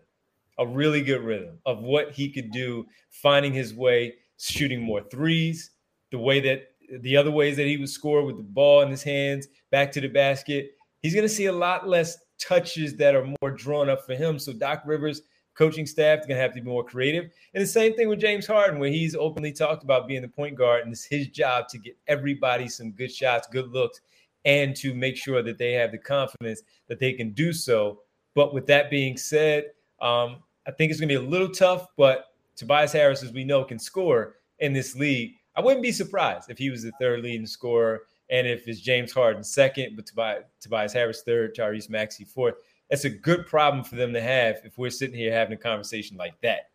a 0.59 0.67
really 0.67 1.03
good 1.03 1.23
rhythm 1.23 1.59
of 1.67 1.83
what 1.83 2.13
he 2.13 2.31
could 2.31 2.51
do, 2.51 2.87
finding 3.11 3.53
his 3.53 3.75
way, 3.75 4.15
shooting 4.39 4.81
more 4.81 5.03
threes, 5.11 5.71
the 6.11 6.19
way 6.19 6.41
that 6.41 6.69
the 7.01 7.17
other 7.17 7.31
ways 7.31 7.57
that 7.57 7.67
he 7.67 7.77
would 7.77 7.89
score 7.89 8.25
with 8.25 8.37
the 8.37 8.43
ball 8.43 8.83
in 8.83 8.91
his 8.91 9.03
hands, 9.03 9.49
back 9.71 9.91
to 9.93 10.01
the 10.01 10.09
basket. 10.09 10.73
He's 11.01 11.15
going 11.15 11.27
to 11.27 11.35
see 11.35 11.47
a 11.47 11.53
lot 11.53 11.89
less 11.89 12.19
touches 12.39 12.97
that 12.97 13.15
are 13.15 13.25
more 13.41 13.51
drawn 13.51 13.89
up 13.89 14.05
for 14.05 14.15
him. 14.15 14.39
So 14.39 14.53
Doc 14.53 14.83
Rivers, 14.85 15.23
coaching 15.55 15.87
staff, 15.87 16.21
is 16.21 16.27
going 16.27 16.37
to 16.37 16.43
have 16.43 16.55
to 16.55 16.61
be 16.61 16.69
more 16.69 16.85
creative. 16.85 17.31
And 17.55 17.63
the 17.63 17.67
same 17.67 17.95
thing 17.95 18.09
with 18.09 18.21
James 18.21 18.47
Harden, 18.47 18.79
where 18.79 18.91
he's 18.91 19.15
openly 19.15 19.53
talked 19.53 19.85
about 19.85 20.09
being 20.09 20.23
the 20.23 20.29
point 20.29 20.57
guard, 20.57 20.83
and 20.83 20.93
it's 20.93 21.05
his 21.05 21.29
job 21.29 21.69
to 21.69 21.79
get 21.79 21.97
everybody 22.07 22.69
some 22.69 22.93
good 22.93 23.13
shots, 23.13 23.49
good 23.51 23.69
looks, 23.69 24.01
and 24.45 24.75
to 24.77 24.95
make 24.95 25.17
sure 25.17 25.43
that 25.43 25.59
they 25.59 25.73
have 25.73 25.93
the 25.93 25.99
confidence 25.99 26.63
that 26.89 26.99
they 26.99 27.13
can 27.13 27.31
do 27.31 27.53
so. 27.53 28.01
But 28.35 28.55
with 28.55 28.67
that 28.67 28.91
being 28.91 29.17
said, 29.17 29.67
um, 30.01 30.37
I 30.67 30.71
think 30.71 30.91
it's 30.91 31.01
going 31.01 31.09
to 31.09 31.19
be 31.19 31.27
a 31.27 31.29
little 31.29 31.51
tough, 31.51 31.87
but 31.97 32.27
Tobias 32.57 32.93
Harris, 32.93 33.23
as 33.23 33.33
we 33.33 33.45
know, 33.45 33.65
can 33.65 33.79
score 33.79 34.37
in 34.59 34.73
this 34.73 34.95
league. 34.95 35.35
I 35.57 35.61
wouldn't 35.61 35.83
be 35.83 35.93
surprised 35.93 36.51
if 36.51 36.59
he 36.59 36.71
was 36.71 36.83
the 36.83 36.93
third 37.01 37.21
leading 37.23 37.47
scorer 37.47 38.03
and 38.31 38.47
if 38.47 38.67
it's 38.67 38.81
James 38.81 39.13
Harden 39.13 39.45
second, 39.45 39.97
but 39.97 40.07
Tobias, 40.07 40.45
Tobias 40.61 40.93
Harris 40.93 41.23
third, 41.23 41.55
Tyrese 41.55 41.91
Maxey 41.91 42.25
fourth. 42.25 42.55
That's 42.93 43.07
a 43.07 43.11
good 43.11 43.47
problem 43.47 43.85
for 43.85 43.97
them 43.97 44.13
to 44.13 44.21
have 44.21 44.57
if 44.65 44.77
we're 44.77 44.91
sitting 44.91 45.17
here 45.17 45.33
having 45.33 45.55
a 45.55 45.57
conversation 45.57 46.19
like 46.19 46.39
that. 46.43 46.69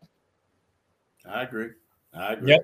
I 1.30 1.44
agree. 1.44 1.70
I 2.12 2.34
agree. 2.34 2.54
Yep, 2.54 2.62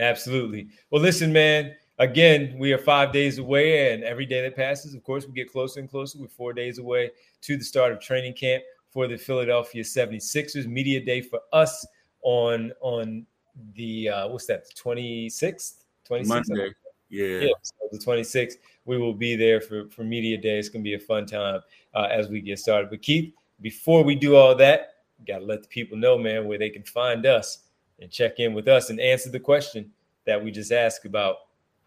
absolutely. 0.00 0.68
Well, 0.90 1.00
listen, 1.00 1.32
man. 1.32 1.74
Again, 1.98 2.56
we 2.58 2.74
are 2.74 2.78
five 2.78 3.10
days 3.10 3.38
away, 3.38 3.94
and 3.94 4.04
every 4.04 4.26
day 4.26 4.42
that 4.42 4.54
passes, 4.54 4.92
of 4.94 5.02
course, 5.02 5.26
we 5.26 5.32
get 5.32 5.50
closer 5.50 5.80
and 5.80 5.88
closer. 5.88 6.18
We're 6.18 6.28
four 6.28 6.52
days 6.52 6.78
away 6.78 7.10
to 7.40 7.56
the 7.56 7.64
start 7.64 7.90
of 7.90 8.02
training 8.02 8.34
camp 8.34 8.64
for 8.90 9.08
the 9.08 9.16
Philadelphia 9.16 9.82
76ers. 9.82 10.66
Media 10.66 11.02
day 11.02 11.22
for 11.22 11.40
us 11.54 11.86
on 12.20 12.70
on 12.82 13.24
the 13.76 14.10
uh, 14.10 14.28
what's 14.28 14.44
that, 14.44 14.66
the 14.66 14.74
26th? 14.74 15.84
26th? 16.06 16.26
Monday. 16.26 16.74
Yeah. 17.10 17.40
yeah 17.40 17.52
so 17.62 17.74
the 17.90 17.98
26th. 17.98 18.54
We 18.86 18.96
will 18.98 19.14
be 19.14 19.36
there 19.36 19.60
for, 19.60 19.88
for 19.90 20.04
media 20.04 20.38
day. 20.38 20.58
It's 20.58 20.68
gonna 20.68 20.82
be 20.82 20.94
a 20.94 20.98
fun 20.98 21.26
time 21.26 21.60
uh, 21.94 22.08
as 22.10 22.28
we 22.28 22.40
get 22.40 22.58
started. 22.58 22.90
But 22.90 23.02
Keith, 23.02 23.34
before 23.60 24.02
we 24.02 24.14
do 24.14 24.36
all 24.36 24.54
that, 24.56 24.94
gotta 25.26 25.44
let 25.44 25.62
the 25.62 25.68
people 25.68 25.98
know, 25.98 26.16
man, 26.16 26.46
where 26.46 26.58
they 26.58 26.70
can 26.70 26.82
find 26.84 27.26
us 27.26 27.64
and 28.00 28.10
check 28.10 28.38
in 28.38 28.54
with 28.54 28.68
us 28.68 28.90
and 28.90 28.98
answer 29.00 29.30
the 29.30 29.40
question 29.40 29.90
that 30.24 30.42
we 30.42 30.50
just 30.50 30.72
asked 30.72 31.04
about 31.04 31.36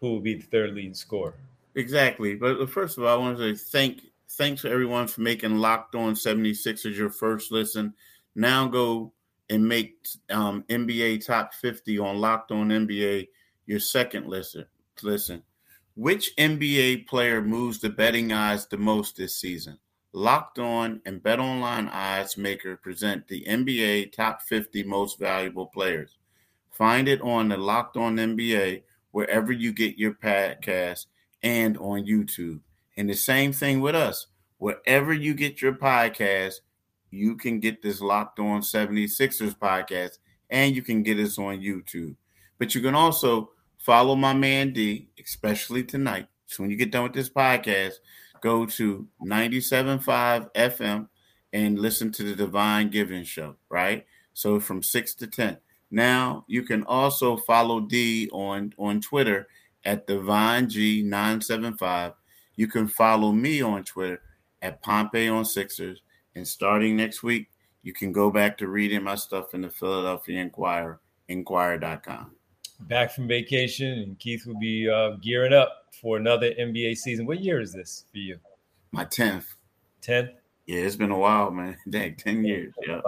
who 0.00 0.12
will 0.12 0.20
be 0.20 0.34
the 0.34 0.44
third 0.44 0.74
leading 0.74 0.94
scorer. 0.94 1.34
Exactly. 1.74 2.36
But 2.36 2.68
first 2.70 2.98
of 2.98 3.04
all, 3.04 3.14
I 3.14 3.18
want 3.18 3.38
to 3.38 3.56
say 3.56 3.70
thank 3.70 4.02
thanks 4.30 4.62
to 4.62 4.70
everyone 4.70 5.06
for 5.06 5.20
making 5.20 5.56
Locked 5.56 5.94
On 5.94 6.14
76ers 6.14 6.96
your 6.96 7.10
first 7.10 7.50
listen. 7.50 7.94
Now 8.34 8.66
go 8.66 9.12
and 9.50 9.66
make 9.66 10.06
um, 10.30 10.64
NBA 10.68 11.24
Top 11.24 11.54
50 11.54 11.98
on 11.98 12.20
Locked 12.20 12.52
On 12.52 12.68
NBA 12.68 13.28
your 13.66 13.80
second 13.80 14.26
listen. 14.26 14.64
Listen, 15.02 15.42
which 15.94 16.34
NBA 16.36 17.06
player 17.06 17.42
moves 17.42 17.78
the 17.78 17.90
betting 17.90 18.32
odds 18.32 18.66
the 18.66 18.76
most 18.76 19.16
this 19.16 19.36
season? 19.36 19.78
Locked 20.12 20.58
On 20.60 21.00
and 21.04 21.22
Bet 21.22 21.40
Online 21.40 21.88
Odds 21.88 22.36
Maker 22.36 22.76
present 22.76 23.26
the 23.26 23.44
NBA 23.44 24.12
Top 24.12 24.42
50 24.42 24.84
Most 24.84 25.18
Valuable 25.18 25.66
Players. 25.66 26.18
Find 26.70 27.08
it 27.08 27.20
on 27.20 27.48
the 27.48 27.56
Locked 27.56 27.96
On 27.96 28.16
NBA 28.16 28.82
wherever 29.10 29.52
you 29.52 29.72
get 29.72 29.98
your 29.98 30.14
podcast 30.14 31.06
and 31.42 31.76
on 31.78 32.06
YouTube. 32.06 32.60
And 32.96 33.10
the 33.10 33.14
same 33.14 33.52
thing 33.52 33.80
with 33.80 33.94
us. 33.94 34.28
Wherever 34.58 35.12
you 35.12 35.34
get 35.34 35.60
your 35.60 35.74
podcast, 35.74 36.54
you 37.10 37.36
can 37.36 37.60
get 37.60 37.82
this 37.82 38.00
Locked 38.00 38.38
On 38.38 38.60
76ers 38.60 39.56
podcast 39.56 40.18
and 40.50 40.74
you 40.74 40.82
can 40.82 41.02
get 41.02 41.18
us 41.18 41.38
on 41.38 41.60
YouTube. 41.60 42.16
But 42.58 42.74
you 42.74 42.80
can 42.80 42.94
also 42.94 43.50
follow 43.84 44.16
my 44.16 44.32
man 44.32 44.72
D, 44.72 45.08
especially 45.22 45.84
tonight. 45.84 46.26
So 46.46 46.62
when 46.62 46.70
you 46.70 46.76
get 46.76 46.90
done 46.90 47.02
with 47.02 47.12
this 47.12 47.28
podcast, 47.28 47.96
go 48.40 48.64
to 48.64 49.06
97.5 49.22 50.50
FM 50.54 51.08
and 51.52 51.78
listen 51.78 52.10
to 52.12 52.22
the 52.22 52.34
Devon 52.34 52.88
Givens 52.88 53.28
Show, 53.28 53.56
right? 53.68 54.06
So 54.32 54.58
from 54.58 54.82
6 54.82 55.14
to 55.16 55.26
10. 55.26 55.58
Now 55.90 56.46
you 56.48 56.62
can 56.62 56.82
also 56.84 57.36
follow 57.36 57.80
D 57.80 58.30
on, 58.32 58.72
on 58.78 59.02
Twitter 59.02 59.48
at 59.84 60.06
Devon 60.06 60.66
G975. 60.66 62.14
You 62.56 62.68
can 62.68 62.88
follow 62.88 63.32
me 63.32 63.60
on 63.60 63.84
Twitter 63.84 64.22
at 64.62 64.82
Pompey 64.82 65.28
on 65.28 65.44
Sixers. 65.44 66.00
And 66.34 66.48
starting 66.48 66.96
next 66.96 67.22
week, 67.22 67.48
you 67.82 67.92
can 67.92 68.12
go 68.12 68.30
back 68.30 68.56
to 68.58 68.66
reading 68.66 69.02
my 69.02 69.14
stuff 69.14 69.52
in 69.52 69.60
the 69.60 69.68
Philadelphia 69.68 70.40
Inquirer, 70.40 71.00
inquirer.com. 71.28 72.30
Back 72.80 73.12
from 73.12 73.28
vacation, 73.28 74.00
and 74.00 74.18
Keith 74.18 74.46
will 74.46 74.58
be 74.58 74.88
uh, 74.88 75.10
gearing 75.22 75.52
up 75.52 75.86
for 76.00 76.16
another 76.16 76.50
NBA 76.50 76.96
season. 76.96 77.26
What 77.26 77.40
year 77.40 77.60
is 77.60 77.72
this 77.72 78.04
for 78.10 78.18
you? 78.18 78.38
My 78.92 79.04
10th. 79.04 79.44
10th? 80.02 80.30
Yeah, 80.66 80.80
it's 80.80 80.96
been 80.96 81.10
a 81.10 81.18
while, 81.18 81.50
man. 81.50 81.76
Dang, 81.88 82.16
10 82.16 82.44
years. 82.44 82.74
Yeah. 82.86 83.00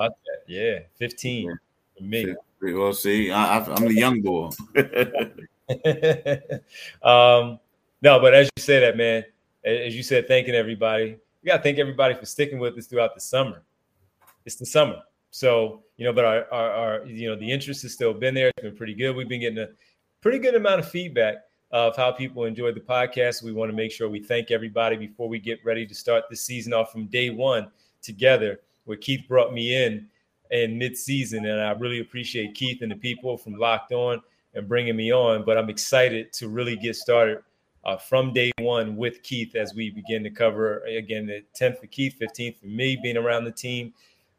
Yeah, 0.47 0.79
15 0.99 1.47
yeah. 1.47 1.53
for 1.97 2.05
me. 2.05 2.35
Well, 2.63 2.93
see, 2.93 3.31
I, 3.31 3.59
am 3.59 3.87
the 3.87 3.95
young 3.95 4.23
boy. 4.23 4.51
um, 7.03 7.59
no, 8.03 8.21
but 8.21 8.35
as 8.35 8.49
you 8.57 8.63
say 8.63 8.81
that, 8.81 8.97
man, 8.97 9.25
as 9.65 9.97
you 9.97 10.03
said, 10.03 10.29
thanking 10.29 10.55
everybody. 10.55 11.19
We 11.43 11.49
got 11.49 11.59
to 11.59 11.63
thank 11.63 11.79
everybody 11.79 12.15
for 12.15 12.25
sticking 12.25 12.59
with 12.59 12.79
us 12.79 12.87
throughout 12.87 13.15
the 13.15 13.21
summer. 13.21 13.63
It's 14.45 14.57
the 14.57 14.67
summer. 14.67 15.03
So, 15.37 15.83
you 15.99 16.07
know, 16.07 16.15
but 16.15 16.25
our, 16.25 16.47
our, 16.51 16.71
our, 16.71 17.05
you 17.05 17.29
know, 17.29 17.37
the 17.37 17.53
interest 17.53 17.83
has 17.83 17.93
still 17.93 18.15
been 18.15 18.33
there. 18.33 18.49
It's 18.57 18.63
been 18.63 18.75
pretty 18.75 18.95
good. 18.95 19.15
We've 19.15 19.29
been 19.29 19.43
getting 19.43 19.59
a 19.59 19.69
pretty 20.23 20.39
good 20.39 20.55
amount 20.55 20.81
of 20.81 20.89
feedback 20.89 21.45
of 21.73 21.95
how 21.95 22.11
people 22.11 22.45
enjoyed 22.45 22.75
the 22.75 22.81
podcast. 22.81 23.43
We 23.43 23.53
want 23.53 23.71
to 23.71 23.77
make 23.77 23.93
sure 23.93 24.09
we 24.09 24.23
thank 24.23 24.51
everybody 24.51 24.97
before 24.97 25.29
we 25.29 25.39
get 25.39 25.63
ready 25.63 25.85
to 25.89 25.95
start 25.95 26.25
the 26.31 26.37
season 26.37 26.73
off 26.73 26.91
from 26.91 27.05
day 27.09 27.29
one 27.29 27.71
together, 28.01 28.61
where 28.87 28.97
Keith 28.97 29.29
brought 29.29 29.53
me 29.53 29.85
in 29.85 30.09
in 30.53 30.79
mid-season, 30.79 31.45
and 31.45 31.61
I 31.61 31.73
really 31.73 32.01
appreciate 32.01 32.55
Keith 32.55 32.81
and 32.81 32.91
the 32.91 32.97
people 32.97 33.37
from 33.37 33.57
Locked 33.57 33.93
On 33.93 34.23
and 34.55 34.67
bringing 34.67 34.97
me 34.97 35.13
on. 35.13 35.45
But 35.45 35.59
I'm 35.59 35.69
excited 35.69 36.33
to 36.33 36.49
really 36.49 36.77
get 36.77 36.97
started 36.97 37.43
uh, 37.85 37.99
from 37.99 38.33
day 38.33 38.53
one 38.59 38.97
with 38.97 39.23
Keith 39.23 39.55
as 39.55 39.75
we 39.75 39.91
begin 39.91 40.25
to 40.25 40.31
cover 40.31 40.79
again 40.85 41.27
the 41.27 41.45
10th 41.61 41.81
for 41.81 41.89
Keith, 41.89 42.17
15th 42.19 42.57
for 42.57 42.69
me, 42.69 42.99
being 43.03 43.19
around 43.19 43.45
the 43.45 43.53
team, 43.53 43.93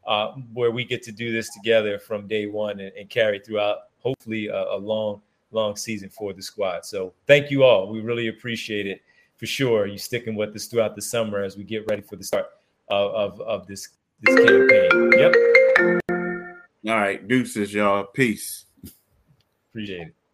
uh, 0.08 0.32
where 0.54 0.70
we 0.70 0.84
get 0.84 1.02
to 1.02 1.12
do 1.12 1.30
this 1.30 1.50
together 1.50 1.98
from 1.98 2.26
day 2.26 2.46
one 2.46 2.80
and, 2.80 2.92
and 2.96 3.08
carry 3.10 3.38
throughout 3.38 3.90
hopefully 3.98 4.48
a, 4.48 4.62
a 4.70 4.76
long 4.76 5.20
long 5.50 5.76
season 5.76 6.08
for 6.08 6.32
the 6.32 6.42
squad. 6.42 6.84
So 6.84 7.12
thank 7.26 7.50
you 7.50 7.62
all. 7.62 7.88
We 7.88 8.00
really 8.00 8.28
appreciate 8.28 8.86
it 8.86 9.02
for 9.36 9.46
sure. 9.46 9.86
You 9.86 9.98
sticking 9.98 10.34
with 10.34 10.54
us 10.56 10.66
throughout 10.66 10.96
the 10.96 11.02
summer 11.02 11.42
as 11.42 11.56
we 11.56 11.64
get 11.64 11.86
ready 11.88 12.02
for 12.02 12.16
the 12.16 12.24
start 12.24 12.46
of, 12.88 13.12
of, 13.12 13.40
of 13.42 13.66
this 13.66 13.90
this 14.22 14.34
campaign. 14.34 15.12
Yep. 15.12 15.34
All 16.88 16.96
right, 16.96 17.28
deuces, 17.28 17.72
y'all. 17.72 18.04
Peace. 18.04 18.64
Appreciate 19.70 20.08
it. 20.08 20.14